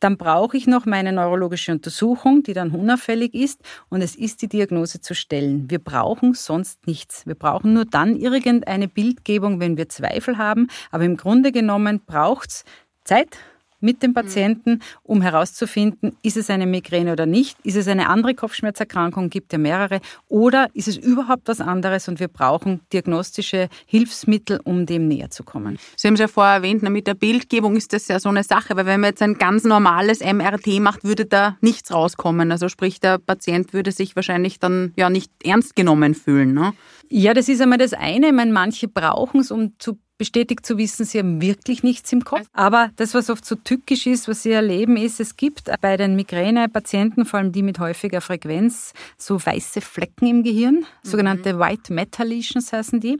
[0.00, 4.48] dann brauche ich noch meine neurologische Untersuchung, die dann unauffällig ist und es ist die
[4.48, 5.70] Diagnose zu stellen.
[5.70, 7.26] Wir brauchen sonst nichts.
[7.26, 12.50] Wir brauchen nur dann irgendeine Bildgebung, wenn wir Zweifel haben, aber im Grunde genommen braucht
[12.50, 12.64] es
[13.04, 13.38] Zeit,
[13.80, 18.34] mit dem Patienten, um herauszufinden, ist es eine Migräne oder nicht, ist es eine andere
[18.34, 24.60] Kopfschmerzerkrankung, gibt ja mehrere, oder ist es überhaupt was anderes und wir brauchen diagnostische Hilfsmittel,
[24.64, 25.78] um dem näher zu kommen.
[25.96, 28.76] Sie haben es ja vorher erwähnt, mit der Bildgebung ist das ja so eine Sache,
[28.76, 32.52] weil wenn man jetzt ein ganz normales MRT macht, würde da nichts rauskommen.
[32.52, 36.52] Also sprich, der Patient würde sich wahrscheinlich dann ja nicht ernst genommen fühlen.
[36.52, 36.72] Ne?
[37.08, 38.28] Ja, das ist einmal das eine.
[38.28, 42.24] Ich meine, manche brauchen es, um zu bestätigt zu wissen, sie haben wirklich nichts im
[42.24, 42.46] Kopf.
[42.52, 46.14] Aber das, was oft so tückisch ist, was sie erleben, ist, es gibt bei den
[46.14, 51.60] Migränepatienten, vor allem die mit häufiger Frequenz, so weiße Flecken im Gehirn, sogenannte mhm.
[51.60, 53.18] White Matter Lesions heißen die.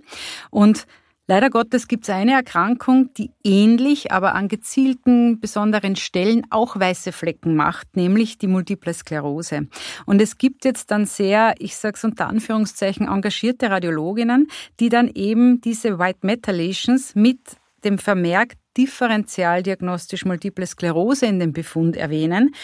[0.51, 0.87] Und
[1.31, 7.13] Leider Gottes gibt es eine Erkrankung, die ähnlich, aber an gezielten besonderen Stellen auch weiße
[7.13, 9.69] Flecken macht, nämlich die Multiple Sklerose.
[10.07, 14.49] Und es gibt jetzt dann sehr, ich sage es unter Anführungszeichen, engagierte Radiologinnen,
[14.81, 16.53] die dann eben diese White Matter
[17.15, 17.39] mit
[17.85, 22.55] dem Vermerk differentialdiagnostisch Multiple Sklerose in dem Befund erwähnen.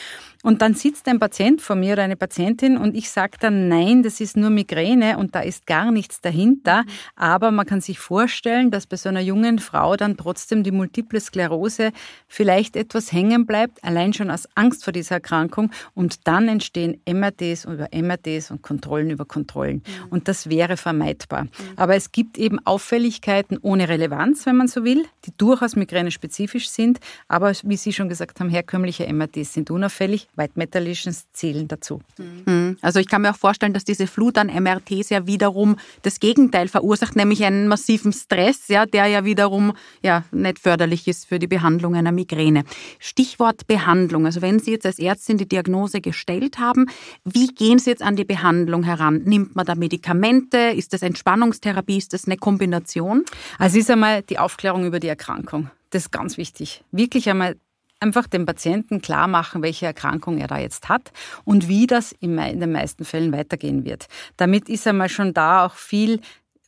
[0.46, 4.04] Und dann sitzt ein Patient vor mir oder eine Patientin und ich sage dann, nein,
[4.04, 6.84] das ist nur Migräne und da ist gar nichts dahinter.
[7.16, 11.18] Aber man kann sich vorstellen, dass bei so einer jungen Frau dann trotzdem die Multiple
[11.20, 11.90] Sklerose
[12.28, 15.72] vielleicht etwas hängen bleibt, allein schon aus Angst vor dieser Erkrankung.
[15.94, 19.82] Und dann entstehen MRTs über MRTs und Kontrollen über Kontrollen.
[19.84, 20.08] Mhm.
[20.10, 21.48] Und das wäre vermeidbar.
[21.74, 26.98] Aber es gibt eben Auffälligkeiten ohne Relevanz, wenn man so will, die durchaus migräne-spezifisch sind.
[27.28, 30.28] Aber wie Sie schon gesagt haben, herkömmliche MRTs sind unauffällig.
[30.36, 32.00] White Lesions zählen dazu.
[32.18, 32.76] Mhm.
[32.82, 36.68] Also ich kann mir auch vorstellen, dass diese Flut an MRTs ja wiederum das Gegenteil
[36.68, 41.46] verursacht, nämlich einen massiven Stress, ja, der ja wiederum ja nicht förderlich ist für die
[41.46, 42.64] Behandlung einer Migräne.
[42.98, 44.26] Stichwort Behandlung.
[44.26, 46.86] Also wenn Sie jetzt als Ärztin die Diagnose gestellt haben,
[47.24, 49.22] wie gehen Sie jetzt an die Behandlung heran?
[49.24, 50.58] Nimmt man da Medikamente?
[50.58, 51.96] Ist das Entspannungstherapie?
[51.96, 53.24] Ist das eine Kombination?
[53.58, 55.70] Also ist einmal die Aufklärung über die Erkrankung.
[55.90, 56.82] Das ist ganz wichtig.
[56.90, 57.56] Wirklich einmal
[58.00, 61.12] einfach dem Patienten klar machen, welche Erkrankung er da jetzt hat
[61.44, 64.06] und wie das in den meisten Fällen weitergehen wird.
[64.36, 66.20] Damit ist einmal schon da auch viel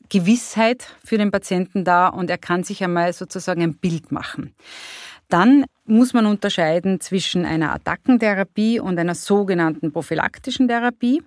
[0.09, 4.55] Gewissheit für den Patienten da und er kann sich einmal sozusagen ein Bild machen.
[5.29, 11.23] Dann muss man unterscheiden zwischen einer Attackentherapie und einer sogenannten prophylaktischen Therapie.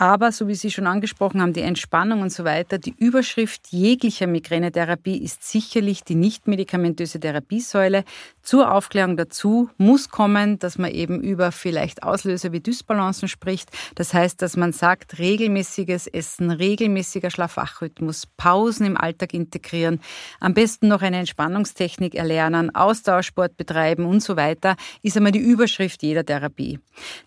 [0.00, 4.28] Aber, so wie Sie schon angesprochen haben, die Entspannung und so weiter, die Überschrift jeglicher
[4.28, 8.04] Migränetherapie ist sicherlich die nicht-medikamentöse Therapiesäule.
[8.40, 13.70] Zur Aufklärung dazu muss kommen, dass man eben über vielleicht Auslöser wie Dysbalancen spricht.
[13.96, 20.00] Das heißt, dass man sagt, regelmäßiges Essen, regelmäßiger Schlafwachrhythmus, Pausen im Alltag integrieren,
[20.38, 26.04] am besten noch eine Entspannungstechnik erlernen, Ausdauersport betreiben und so weiter, ist einmal die Überschrift
[26.04, 26.78] jeder Therapie.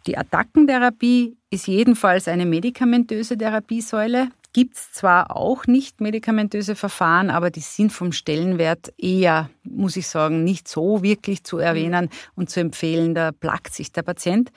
[0.07, 4.29] Die Attackentherapie ist jedenfalls eine medikamentöse Therapiesäule.
[4.53, 10.07] Gibt es zwar auch nicht medikamentöse Verfahren, aber die sind vom Stellenwert eher, muss ich
[10.07, 13.13] sagen, nicht so wirklich zu erwähnen und zu empfehlen.
[13.13, 14.51] Da plagt sich der Patient.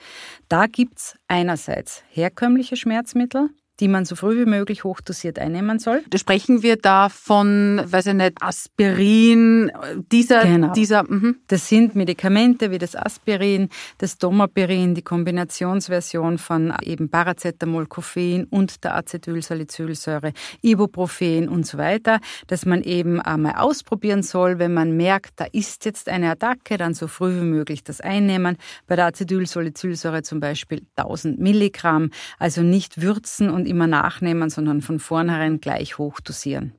[0.49, 6.03] Da gibt es einerseits herkömmliche Schmerzmittel, die man so früh wie möglich hochdosiert einnehmen soll.
[6.09, 9.71] Da sprechen wir da von, weiß ich nicht, Aspirin,
[10.11, 10.73] dieser, genau.
[10.73, 11.03] dieser.
[11.03, 11.37] Mhm.
[11.47, 18.83] Das sind Medikamente wie das Aspirin, das Domapirin, die Kombinationsversion von eben Paracetamol, Koffein und
[18.83, 25.39] der Acetylsalicylsäure, Ibuprofen und so weiter, dass man eben einmal ausprobieren soll, wenn man merkt,
[25.39, 28.57] da ist jetzt eine Attacke, dann so früh wie möglich das einnehmen.
[28.87, 34.99] Bei der Acetylsalicylsäure zum Beispiel 1000 Milligramm, also nicht würzen und immer nachnehmen, sondern von
[34.99, 36.73] vornherein gleich hochdosieren.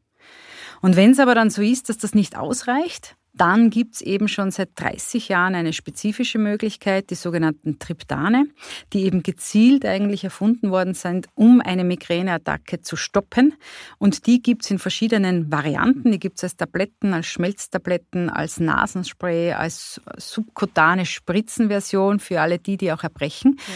[0.82, 4.28] Und wenn es aber dann so ist, dass das nicht ausreicht, dann gibt es eben
[4.28, 8.46] schon seit 30 Jahren eine spezifische Möglichkeit, die sogenannten Triptane,
[8.92, 13.54] die eben gezielt eigentlich erfunden worden sind, um eine Migräneattacke zu stoppen.
[13.98, 16.12] Und die gibt es in verschiedenen Varianten.
[16.12, 22.78] Die gibt es als Tabletten, als Schmelztabletten, als Nasenspray, als subkutane Spritzenversion für alle die,
[22.78, 23.58] die auch erbrechen.
[23.58, 23.74] Ja.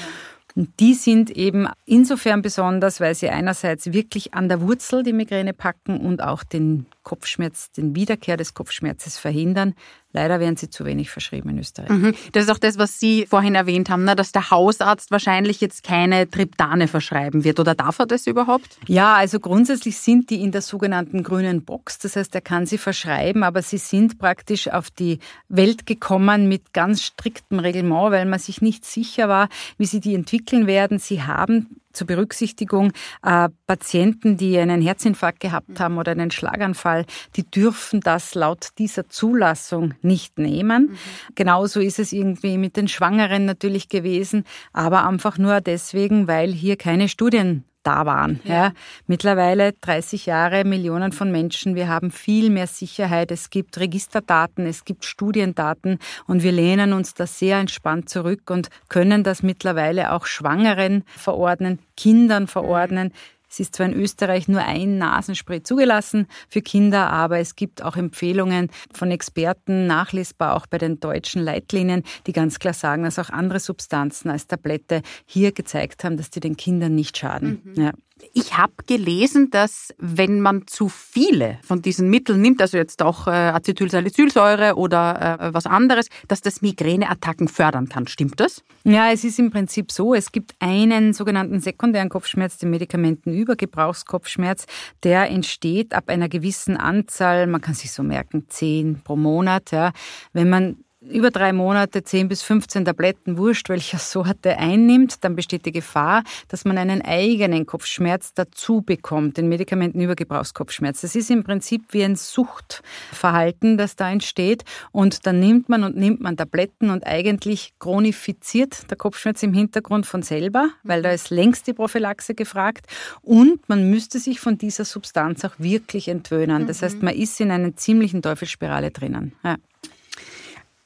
[0.54, 5.54] Und die sind eben insofern besonders, weil sie einerseits wirklich an der Wurzel die Migräne
[5.54, 9.74] packen und auch den Kopfschmerz, den Wiederkehr des Kopfschmerzes verhindern.
[10.12, 11.90] Leider werden sie zu wenig verschrieben in Österreich.
[11.90, 12.14] Mhm.
[12.32, 14.16] Das ist auch das, was Sie vorhin erwähnt haben, ne?
[14.16, 17.60] dass der Hausarzt wahrscheinlich jetzt keine Triptane verschreiben wird.
[17.60, 18.78] Oder darf er das überhaupt?
[18.88, 22.00] Ja, also grundsätzlich sind die in der sogenannten grünen Box.
[22.00, 26.72] Das heißt, er kann sie verschreiben, aber sie sind praktisch auf die Welt gekommen mit
[26.72, 30.98] ganz striktem Reglement, weil man sich nicht sicher war, wie sie die entwickeln werden.
[30.98, 37.48] Sie haben zur Berücksichtigung äh, Patienten, die einen Herzinfarkt gehabt haben oder einen Schlaganfall, die
[37.48, 40.90] dürfen das laut dieser Zulassung nicht nehmen.
[40.90, 40.96] Mhm.
[41.34, 46.76] Genauso ist es irgendwie mit den Schwangeren natürlich gewesen, aber einfach nur deswegen, weil hier
[46.76, 48.40] keine Studien da waren.
[48.44, 48.54] Ja.
[48.54, 48.72] ja.
[49.06, 51.74] Mittlerweile 30 Jahre, Millionen von Menschen.
[51.74, 53.30] Wir haben viel mehr Sicherheit.
[53.30, 58.68] Es gibt Registerdaten, es gibt Studiendaten und wir lehnen uns da sehr entspannt zurück und
[58.88, 63.12] können das mittlerweile auch Schwangeren verordnen, Kindern verordnen.
[63.50, 67.96] Es ist zwar in Österreich nur ein Nasenspray zugelassen für Kinder, aber es gibt auch
[67.96, 73.30] Empfehlungen von Experten, nachlesbar auch bei den deutschen Leitlinien, die ganz klar sagen, dass auch
[73.30, 77.60] andere Substanzen als Tablette hier gezeigt haben, dass die den Kindern nicht schaden.
[77.64, 77.82] Mhm.
[77.82, 77.92] Ja.
[78.32, 83.26] Ich habe gelesen, dass wenn man zu viele von diesen Mitteln nimmt, also jetzt auch
[83.26, 88.06] äh, Acetylsalicylsäure oder äh, was anderes, dass das Migräneattacken fördern kann.
[88.06, 88.62] Stimmt das?
[88.84, 90.14] Ja, es ist im Prinzip so.
[90.14, 94.66] Es gibt einen sogenannten sekundären Kopfschmerz, den Medikamentenübergebrauchskopfschmerz.
[95.02, 99.70] Der entsteht ab einer gewissen Anzahl, man kann sich so merken, zehn pro Monat.
[99.72, 99.92] Ja.
[100.32, 105.64] Wenn man über drei Monate 10 bis 15 Tabletten, wurscht welcher Sorte, einnimmt, dann besteht
[105.64, 111.00] die Gefahr, dass man einen eigenen Kopfschmerz dazu bekommt, den Medikamentenübergebrauchskopfschmerz.
[111.00, 114.64] Das ist im Prinzip wie ein Suchtverhalten, das da entsteht.
[114.92, 120.06] Und dann nimmt man und nimmt man Tabletten und eigentlich chronifiziert der Kopfschmerz im Hintergrund
[120.06, 122.86] von selber, weil da ist längst die Prophylaxe gefragt.
[123.22, 126.66] Und man müsste sich von dieser Substanz auch wirklich entwöhnen.
[126.66, 127.04] Das heißt, mhm.
[127.06, 129.32] man ist in einer ziemlichen Teufelsspirale drinnen.
[129.42, 129.56] Ja.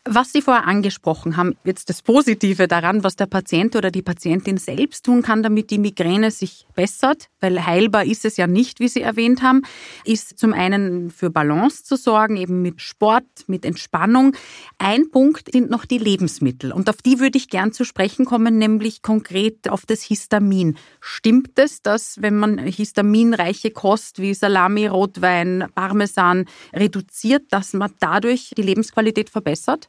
[0.06, 4.58] Was Sie vorher angesprochen haben, jetzt das Positive daran, was der Patient oder die Patientin
[4.58, 8.88] selbst tun kann, damit die Migräne sich bessert, weil heilbar ist es ja nicht, wie
[8.88, 9.62] Sie erwähnt haben,
[10.04, 14.36] ist zum einen für Balance zu sorgen, eben mit Sport, mit Entspannung.
[14.76, 18.58] Ein Punkt sind noch die Lebensmittel und auf die würde ich gern zu sprechen kommen,
[18.58, 20.76] nämlich konkret auf das Histamin.
[21.00, 28.52] Stimmt es, dass wenn man histaminreiche Kost wie Salami, Rotwein, Parmesan reduziert, dass man dadurch
[28.54, 29.88] die Lebensqualität verbessert?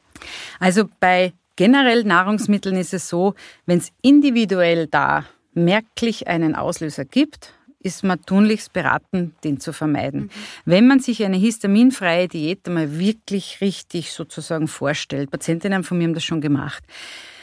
[0.60, 3.34] Also bei generell Nahrungsmitteln ist es so,
[3.66, 5.24] wenn es individuell da
[5.54, 10.22] merklich einen Auslöser gibt, ist man tunlichst beraten, den zu vermeiden.
[10.22, 10.30] Mhm.
[10.64, 16.14] Wenn man sich eine histaminfreie Diät einmal wirklich richtig sozusagen vorstellt, Patientinnen von mir haben
[16.14, 16.82] das schon gemacht.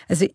[0.07, 0.27] Also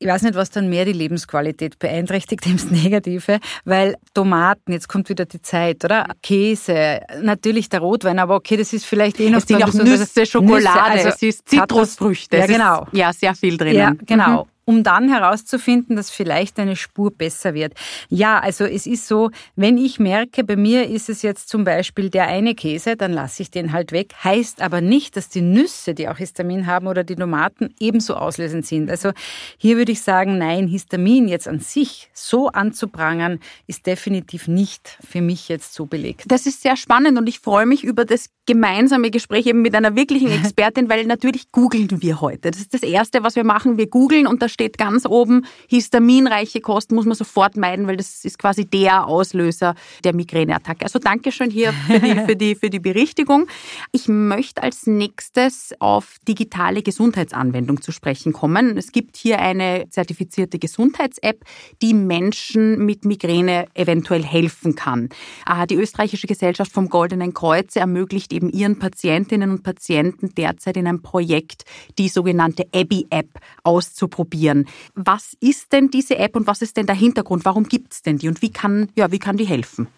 [0.00, 5.08] ich weiß nicht, was dann mehr die Lebensqualität beeinträchtigt, ins Negative, weil Tomaten, jetzt kommt
[5.08, 6.06] wieder die Zeit, oder?
[6.22, 9.38] Käse, natürlich der Rotwein, aber okay, das ist vielleicht eh noch...
[9.38, 12.38] Es sind auch Nüsse, Schokolade, Nüsse, also es ist Zitrusfrüchte.
[12.38, 12.82] Ja, genau.
[12.84, 13.76] Ist, ja, sehr viel drinnen.
[13.76, 14.44] Ja, genau.
[14.44, 17.74] Mhm um dann herauszufinden, dass vielleicht eine Spur besser wird.
[18.08, 22.10] Ja, also es ist so, wenn ich merke, bei mir ist es jetzt zum Beispiel
[22.10, 24.12] der eine Käse, dann lasse ich den halt weg.
[24.22, 28.66] Heißt aber nicht, dass die Nüsse, die auch Histamin haben oder die Tomaten ebenso auslösend
[28.66, 28.90] sind.
[28.90, 29.12] Also
[29.58, 35.20] hier würde ich sagen, nein, Histamin jetzt an sich so anzuprangern, ist definitiv nicht für
[35.20, 36.24] mich jetzt so belegt.
[36.26, 39.96] Das ist sehr spannend und ich freue mich über das gemeinsame Gespräch eben mit einer
[39.96, 42.50] wirklichen Expertin, weil natürlich googeln wir heute.
[42.50, 43.78] Das ist das Erste, was wir machen.
[43.78, 48.26] Wir googeln und da steht ganz oben, histaminreiche Kost muss man sofort meiden, weil das
[48.26, 50.84] ist quasi der Auslöser der Migräneattacke.
[50.84, 53.46] Also Dankeschön hier für die, für die, für die Berichtigung.
[53.90, 58.76] Ich möchte als nächstes auf digitale Gesundheitsanwendung zu sprechen kommen.
[58.76, 61.42] Es gibt hier eine zertifizierte Gesundheits-App,
[61.80, 65.08] die Menschen mit Migräne eventuell helfen kann.
[65.46, 70.86] Ah, die österreichische Gesellschaft vom Goldenen Kreuze ermöglicht eben ihren Patientinnen und Patienten derzeit in
[70.86, 71.64] einem Projekt
[71.98, 74.66] die sogenannte Abby-App auszuprobieren informieren.
[74.94, 77.44] Was ist denn diese App und was ist denn der Hintergrund?
[77.44, 79.88] Warum gibt es denn die und wie kann, ja, wie kann die helfen?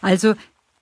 [0.00, 0.34] Also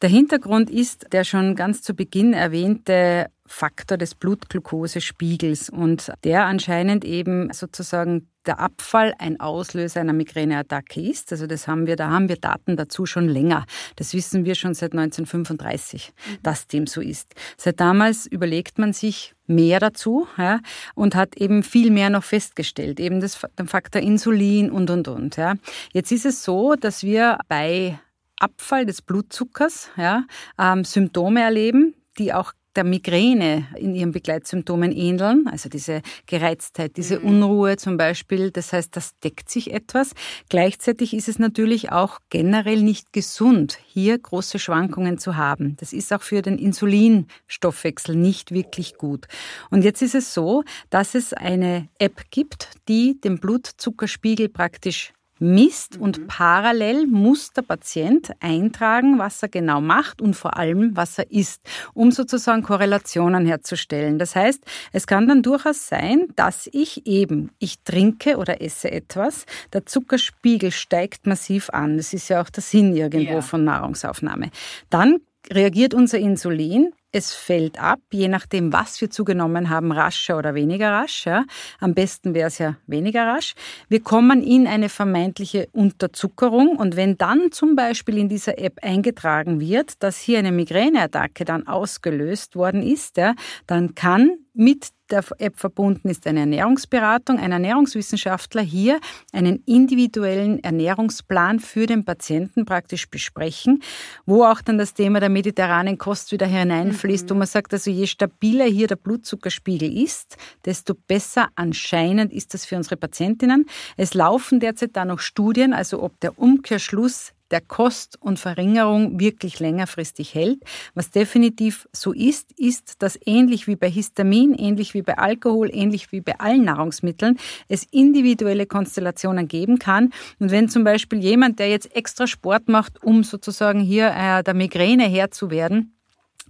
[0.02, 7.04] der Hintergrund ist der schon ganz zu Beginn erwähnte Faktor des Blutglukosespiegels und der anscheinend
[7.04, 11.32] eben sozusagen der Abfall ein Auslöser einer Migräneattacke ist.
[11.32, 13.66] Also das haben wir, da haben wir Daten dazu schon länger.
[13.96, 16.38] Das wissen wir schon seit 1935, mhm.
[16.42, 17.34] dass dem so ist.
[17.56, 20.60] Seit damals überlegt man sich mehr dazu ja,
[20.94, 25.36] und hat eben viel mehr noch festgestellt, eben das, den Faktor Insulin und und und.
[25.36, 25.54] Ja.
[25.92, 27.98] Jetzt ist es so, dass wir bei
[28.38, 30.24] Abfall des Blutzuckers ja,
[30.58, 37.18] ähm, Symptome erleben, die auch der Migräne in ihren Begleitsymptomen ähneln, also diese Gereiztheit, diese
[37.18, 37.26] mhm.
[37.26, 38.50] Unruhe zum Beispiel.
[38.50, 40.12] Das heißt, das deckt sich etwas.
[40.48, 45.76] Gleichzeitig ist es natürlich auch generell nicht gesund, hier große Schwankungen zu haben.
[45.78, 49.26] Das ist auch für den Insulinstoffwechsel nicht wirklich gut.
[49.70, 55.96] Und jetzt ist es so, dass es eine App gibt, die den Blutzuckerspiegel praktisch misst
[55.96, 56.26] und mhm.
[56.28, 61.62] parallel muss der Patient eintragen, was er genau macht und vor allem, was er isst,
[61.94, 64.18] um sozusagen Korrelationen herzustellen.
[64.18, 69.46] Das heißt, es kann dann durchaus sein, dass ich eben, ich trinke oder esse etwas,
[69.72, 71.96] der Zuckerspiegel steigt massiv an.
[71.96, 73.42] Das ist ja auch der Sinn irgendwo ja.
[73.42, 74.50] von Nahrungsaufnahme.
[74.90, 75.18] Dann
[75.52, 80.92] reagiert unser Insulin es fällt ab, je nachdem, was wir zugenommen haben, rascher oder weniger
[80.92, 81.24] rasch.
[81.24, 81.44] Ja.
[81.80, 83.54] Am besten wäre es ja weniger rasch.
[83.88, 89.60] Wir kommen in eine vermeintliche Unterzuckerung und wenn dann zum Beispiel in dieser App eingetragen
[89.60, 93.34] wird, dass hier eine Migräneattacke dann ausgelöst worden ist, ja,
[93.66, 98.98] dann kann mit der App verbunden ist eine Ernährungsberatung, ein Ernährungswissenschaftler hier
[99.32, 103.82] einen individuellen Ernährungsplan für den Patienten praktisch besprechen,
[104.24, 107.30] wo auch dann das Thema der mediterranen Kost wieder hineinfließt, mhm.
[107.30, 112.64] wo man sagt, also je stabiler hier der Blutzuckerspiegel ist, desto besser anscheinend ist das
[112.64, 113.66] für unsere Patientinnen.
[113.96, 119.60] Es laufen derzeit da noch Studien, also ob der Umkehrschluss der Kost und Verringerung wirklich
[119.60, 120.62] längerfristig hält.
[120.94, 126.12] Was definitiv so ist, ist, dass ähnlich wie bei Histamin, ähnlich wie bei Alkohol, ähnlich
[126.12, 127.38] wie bei allen Nahrungsmitteln
[127.68, 130.12] es individuelle Konstellationen geben kann.
[130.38, 134.54] Und wenn zum Beispiel jemand, der jetzt extra Sport macht, um sozusagen hier äh, der
[134.54, 135.96] Migräne Herr zu werden,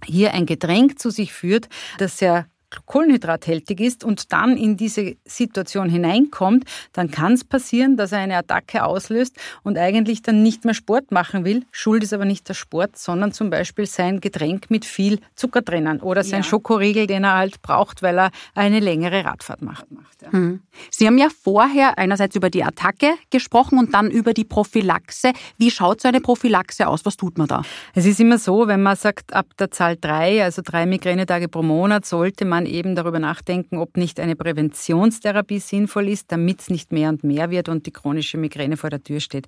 [0.05, 2.47] hier ein Getränk zu sich führt, das sehr
[2.85, 8.37] kohlenhydrathältig ist und dann in diese Situation hineinkommt, dann kann es passieren, dass er eine
[8.37, 11.65] Attacke auslöst und eigentlich dann nicht mehr Sport machen will.
[11.71, 16.01] Schuld ist aber nicht der Sport, sondern zum Beispiel sein Getränk mit viel Zucker drinnen
[16.01, 16.43] oder sein ja.
[16.43, 19.85] Schokoriegel, den er halt braucht, weil er eine längere Radfahrt macht.
[20.21, 20.31] Ja.
[20.31, 20.61] Hm.
[20.89, 25.31] Sie haben ja vorher einerseits über die Attacke gesprochen und dann über die Prophylaxe.
[25.57, 27.05] Wie schaut so eine Prophylaxe aus?
[27.05, 27.61] Was tut man da?
[27.93, 31.63] Es ist immer so, wenn man sagt, ab der Zahl drei, also drei Migränetage pro
[31.63, 36.69] Monat, sollte man man eben darüber nachdenken, ob nicht eine Präventionstherapie sinnvoll ist, damit es
[36.71, 39.45] nicht mehr und mehr wird und die chronische Migräne vor der Tür steht.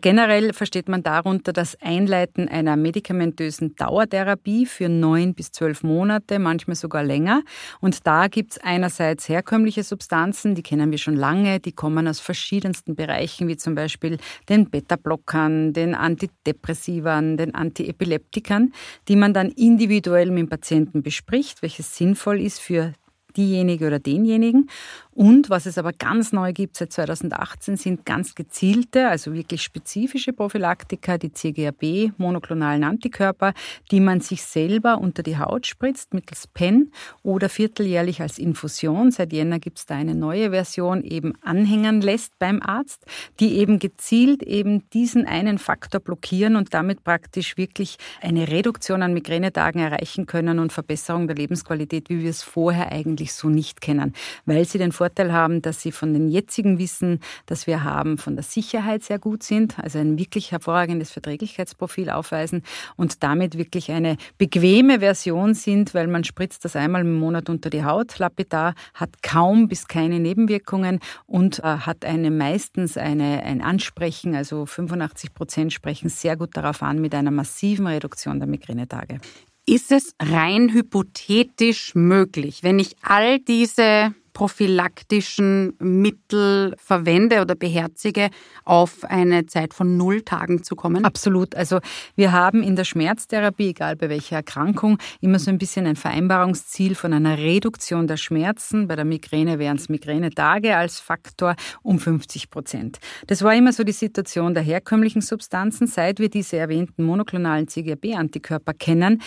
[0.00, 6.76] Generell versteht man darunter das Einleiten einer medikamentösen Dauertherapie für neun bis zwölf Monate, manchmal
[6.76, 7.42] sogar länger.
[7.80, 12.20] Und da gibt es einerseits herkömmliche Substanzen, die kennen wir schon lange, die kommen aus
[12.20, 18.72] verschiedensten Bereichen, wie zum Beispiel den Beta-Blockern, den Antidepressivern, den Antiepileptikern,
[19.08, 22.94] die man dann individuell mit dem Patienten bespricht, welches sinnvoll ist für
[23.36, 24.68] diejenige oder denjenigen.
[25.14, 30.32] Und was es aber ganz neu gibt seit 2018 sind ganz gezielte, also wirklich spezifische
[30.32, 33.52] Prophylaktika, die CGRB, monoklonalen Antikörper,
[33.90, 36.92] die man sich selber unter die Haut spritzt mittels Pen
[37.22, 39.10] oder vierteljährlich als Infusion.
[39.10, 43.04] Seit Jänner gibt es da eine neue Version eben anhängen lässt beim Arzt,
[43.38, 49.12] die eben gezielt eben diesen einen Faktor blockieren und damit praktisch wirklich eine Reduktion an
[49.12, 54.14] Migränetagen erreichen können und Verbesserung der Lebensqualität, wie wir es vorher eigentlich so nicht kennen,
[54.46, 58.36] weil sie den Vorteil haben, dass sie von den jetzigen Wissen, das wir haben, von
[58.36, 62.62] der Sicherheit sehr gut sind, also ein wirklich hervorragendes Verträglichkeitsprofil aufweisen
[62.94, 67.68] und damit wirklich eine bequeme Version sind, weil man spritzt das einmal im Monat unter
[67.68, 73.60] die Haut, lapidar, hat kaum bis keine Nebenwirkungen und äh, hat eine meistens eine, ein
[73.60, 79.18] Ansprechen, also 85 Prozent sprechen sehr gut darauf an mit einer massiven Reduktion der Migränetage.
[79.66, 88.30] Ist es rein hypothetisch möglich, wenn ich all diese prophylaktischen Mittel verwende oder beherzige,
[88.64, 91.04] auf eine Zeit von null Tagen zu kommen?
[91.04, 91.54] Absolut.
[91.54, 91.80] Also
[92.16, 96.94] wir haben in der Schmerztherapie, egal bei welcher Erkrankung, immer so ein bisschen ein Vereinbarungsziel
[96.94, 98.88] von einer Reduktion der Schmerzen.
[98.88, 102.98] Bei der Migräne wären es Migränetage als Faktor um 50 Prozent.
[103.26, 105.86] Das war immer so die Situation der herkömmlichen Substanzen.
[105.86, 109.20] Seit wir diese erwähnten monoklonalen CGRB-Antikörper kennen,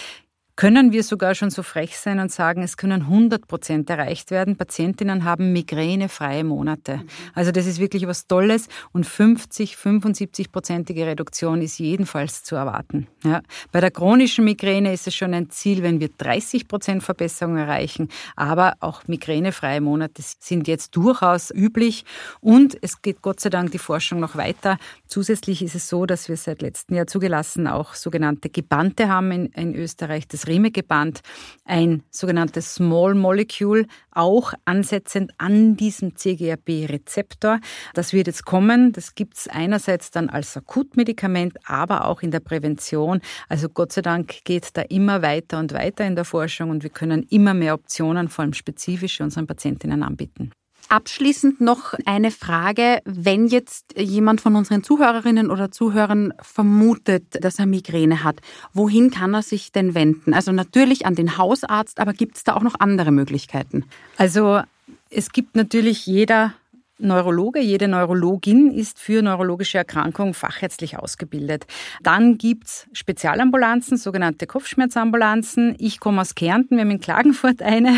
[0.55, 4.55] können wir sogar schon so frech sein und sagen, es können 100 Prozent erreicht werden.
[4.55, 7.01] Patientinnen haben migränefreie Monate.
[7.33, 13.07] Also das ist wirklich was Tolles und 50, 75-prozentige Reduktion ist jedenfalls zu erwarten.
[13.23, 13.41] Ja.
[13.73, 18.07] Bei der chronischen Migräne ist es schon ein Ziel, wenn wir 30 Prozent Verbesserung erreichen,
[18.37, 22.05] aber auch migränefreie Monate sind jetzt durchaus üblich
[22.39, 24.77] und es geht Gott sei Dank die Forschung noch weiter.
[25.07, 29.45] Zusätzlich ist es so, dass wir seit letztem Jahr zugelassen auch sogenannte Gebannte haben in,
[29.47, 30.27] in Österreich.
[30.27, 31.21] Das Riemeke-Band,
[31.65, 37.59] ein sogenanntes Small Molecule, auch ansetzend an diesem CGRP-Rezeptor.
[37.93, 38.91] Das wird jetzt kommen.
[38.91, 43.21] Das gibt es einerseits dann als Akutmedikament, aber auch in der Prävention.
[43.49, 46.89] Also Gott sei Dank geht da immer weiter und weiter in der Forschung und wir
[46.89, 50.51] können immer mehr Optionen, vor allem spezifische, unseren Patientinnen anbieten.
[50.89, 52.99] Abschließend noch eine Frage.
[53.05, 58.41] Wenn jetzt jemand von unseren Zuhörerinnen oder Zuhörern vermutet, dass er Migräne hat,
[58.73, 60.33] wohin kann er sich denn wenden?
[60.33, 63.85] Also natürlich an den Hausarzt, aber gibt es da auch noch andere Möglichkeiten?
[64.17, 64.61] Also
[65.09, 66.53] es gibt natürlich jeder
[66.97, 71.65] Neurologe, jede Neurologin ist für neurologische Erkrankungen fachärztlich ausgebildet.
[72.01, 75.75] Dann gibt's Spezialambulanzen, sogenannte Kopfschmerzambulanzen.
[75.77, 77.97] Ich komme aus Kärnten, wir haben in Klagenfurt eine,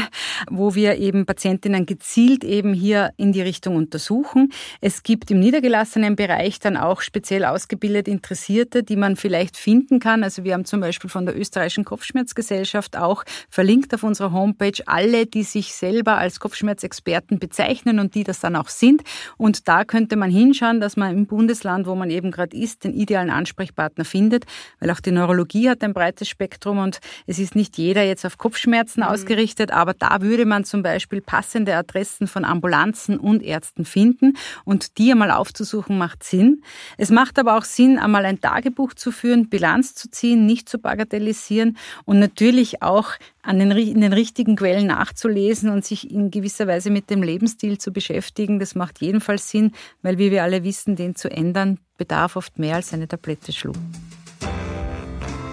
[0.50, 4.52] wo wir eben Patientinnen gezielt eben hier in die Richtung untersuchen.
[4.82, 10.24] Es gibt im niedergelassenen Bereich dann auch speziell ausgebildet Interessierte, die man vielleicht finden kann.
[10.24, 15.28] Also wir haben zum Beispiel von der österreichischen Kopfschmerzgesellschaft auch verlinkt auf unserer Homepage alle,
[15.28, 19.04] die sich selber als Kopfschmerzexperten bezeichnen und die das dann auch sind sind.
[19.38, 22.94] Und da könnte man hinschauen, dass man im Bundesland, wo man eben gerade ist, den
[22.94, 24.46] idealen Ansprechpartner findet,
[24.80, 28.38] weil auch die Neurologie hat ein breites Spektrum und es ist nicht jeder jetzt auf
[28.38, 29.08] Kopfschmerzen mhm.
[29.08, 34.98] ausgerichtet, aber da würde man zum Beispiel passende Adressen von Ambulanzen und Ärzten finden und
[34.98, 36.64] die einmal aufzusuchen macht Sinn.
[36.98, 40.80] Es macht aber auch Sinn, einmal ein Tagebuch zu führen, Bilanz zu ziehen, nicht zu
[40.80, 43.12] bagatellisieren und natürlich auch
[43.48, 47.78] an den, in den richtigen Quellen nachzulesen und sich in gewisser Weise mit dem Lebensstil
[47.78, 48.60] zu beschäftigen.
[48.60, 49.72] Das macht jedenfalls Sinn,
[50.02, 53.78] weil wie wir alle wissen, den zu ändern bedarf oft mehr als eine Tablette Schluck.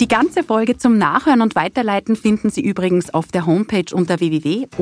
[0.00, 4.72] Die ganze Folge zum Nachhören und Weiterleiten finden Sie übrigens auf der Homepage unter www.oeggk.at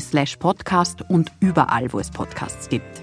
[0.00, 3.01] slash podcast und überall, wo es Podcasts gibt.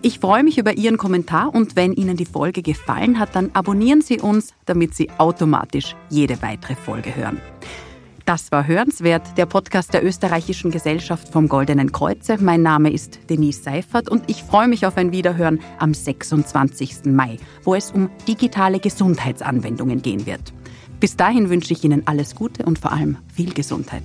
[0.00, 4.00] Ich freue mich über Ihren Kommentar und wenn Ihnen die Folge gefallen hat, dann abonnieren
[4.00, 7.40] Sie uns, damit Sie automatisch jede weitere Folge hören.
[8.24, 12.36] Das war Hörenswert, der Podcast der Österreichischen Gesellschaft vom Goldenen Kreuze.
[12.38, 17.06] Mein Name ist Denise Seifert und ich freue mich auf ein Wiederhören am 26.
[17.06, 20.52] Mai, wo es um digitale Gesundheitsanwendungen gehen wird.
[21.00, 24.04] Bis dahin wünsche ich Ihnen alles Gute und vor allem viel Gesundheit.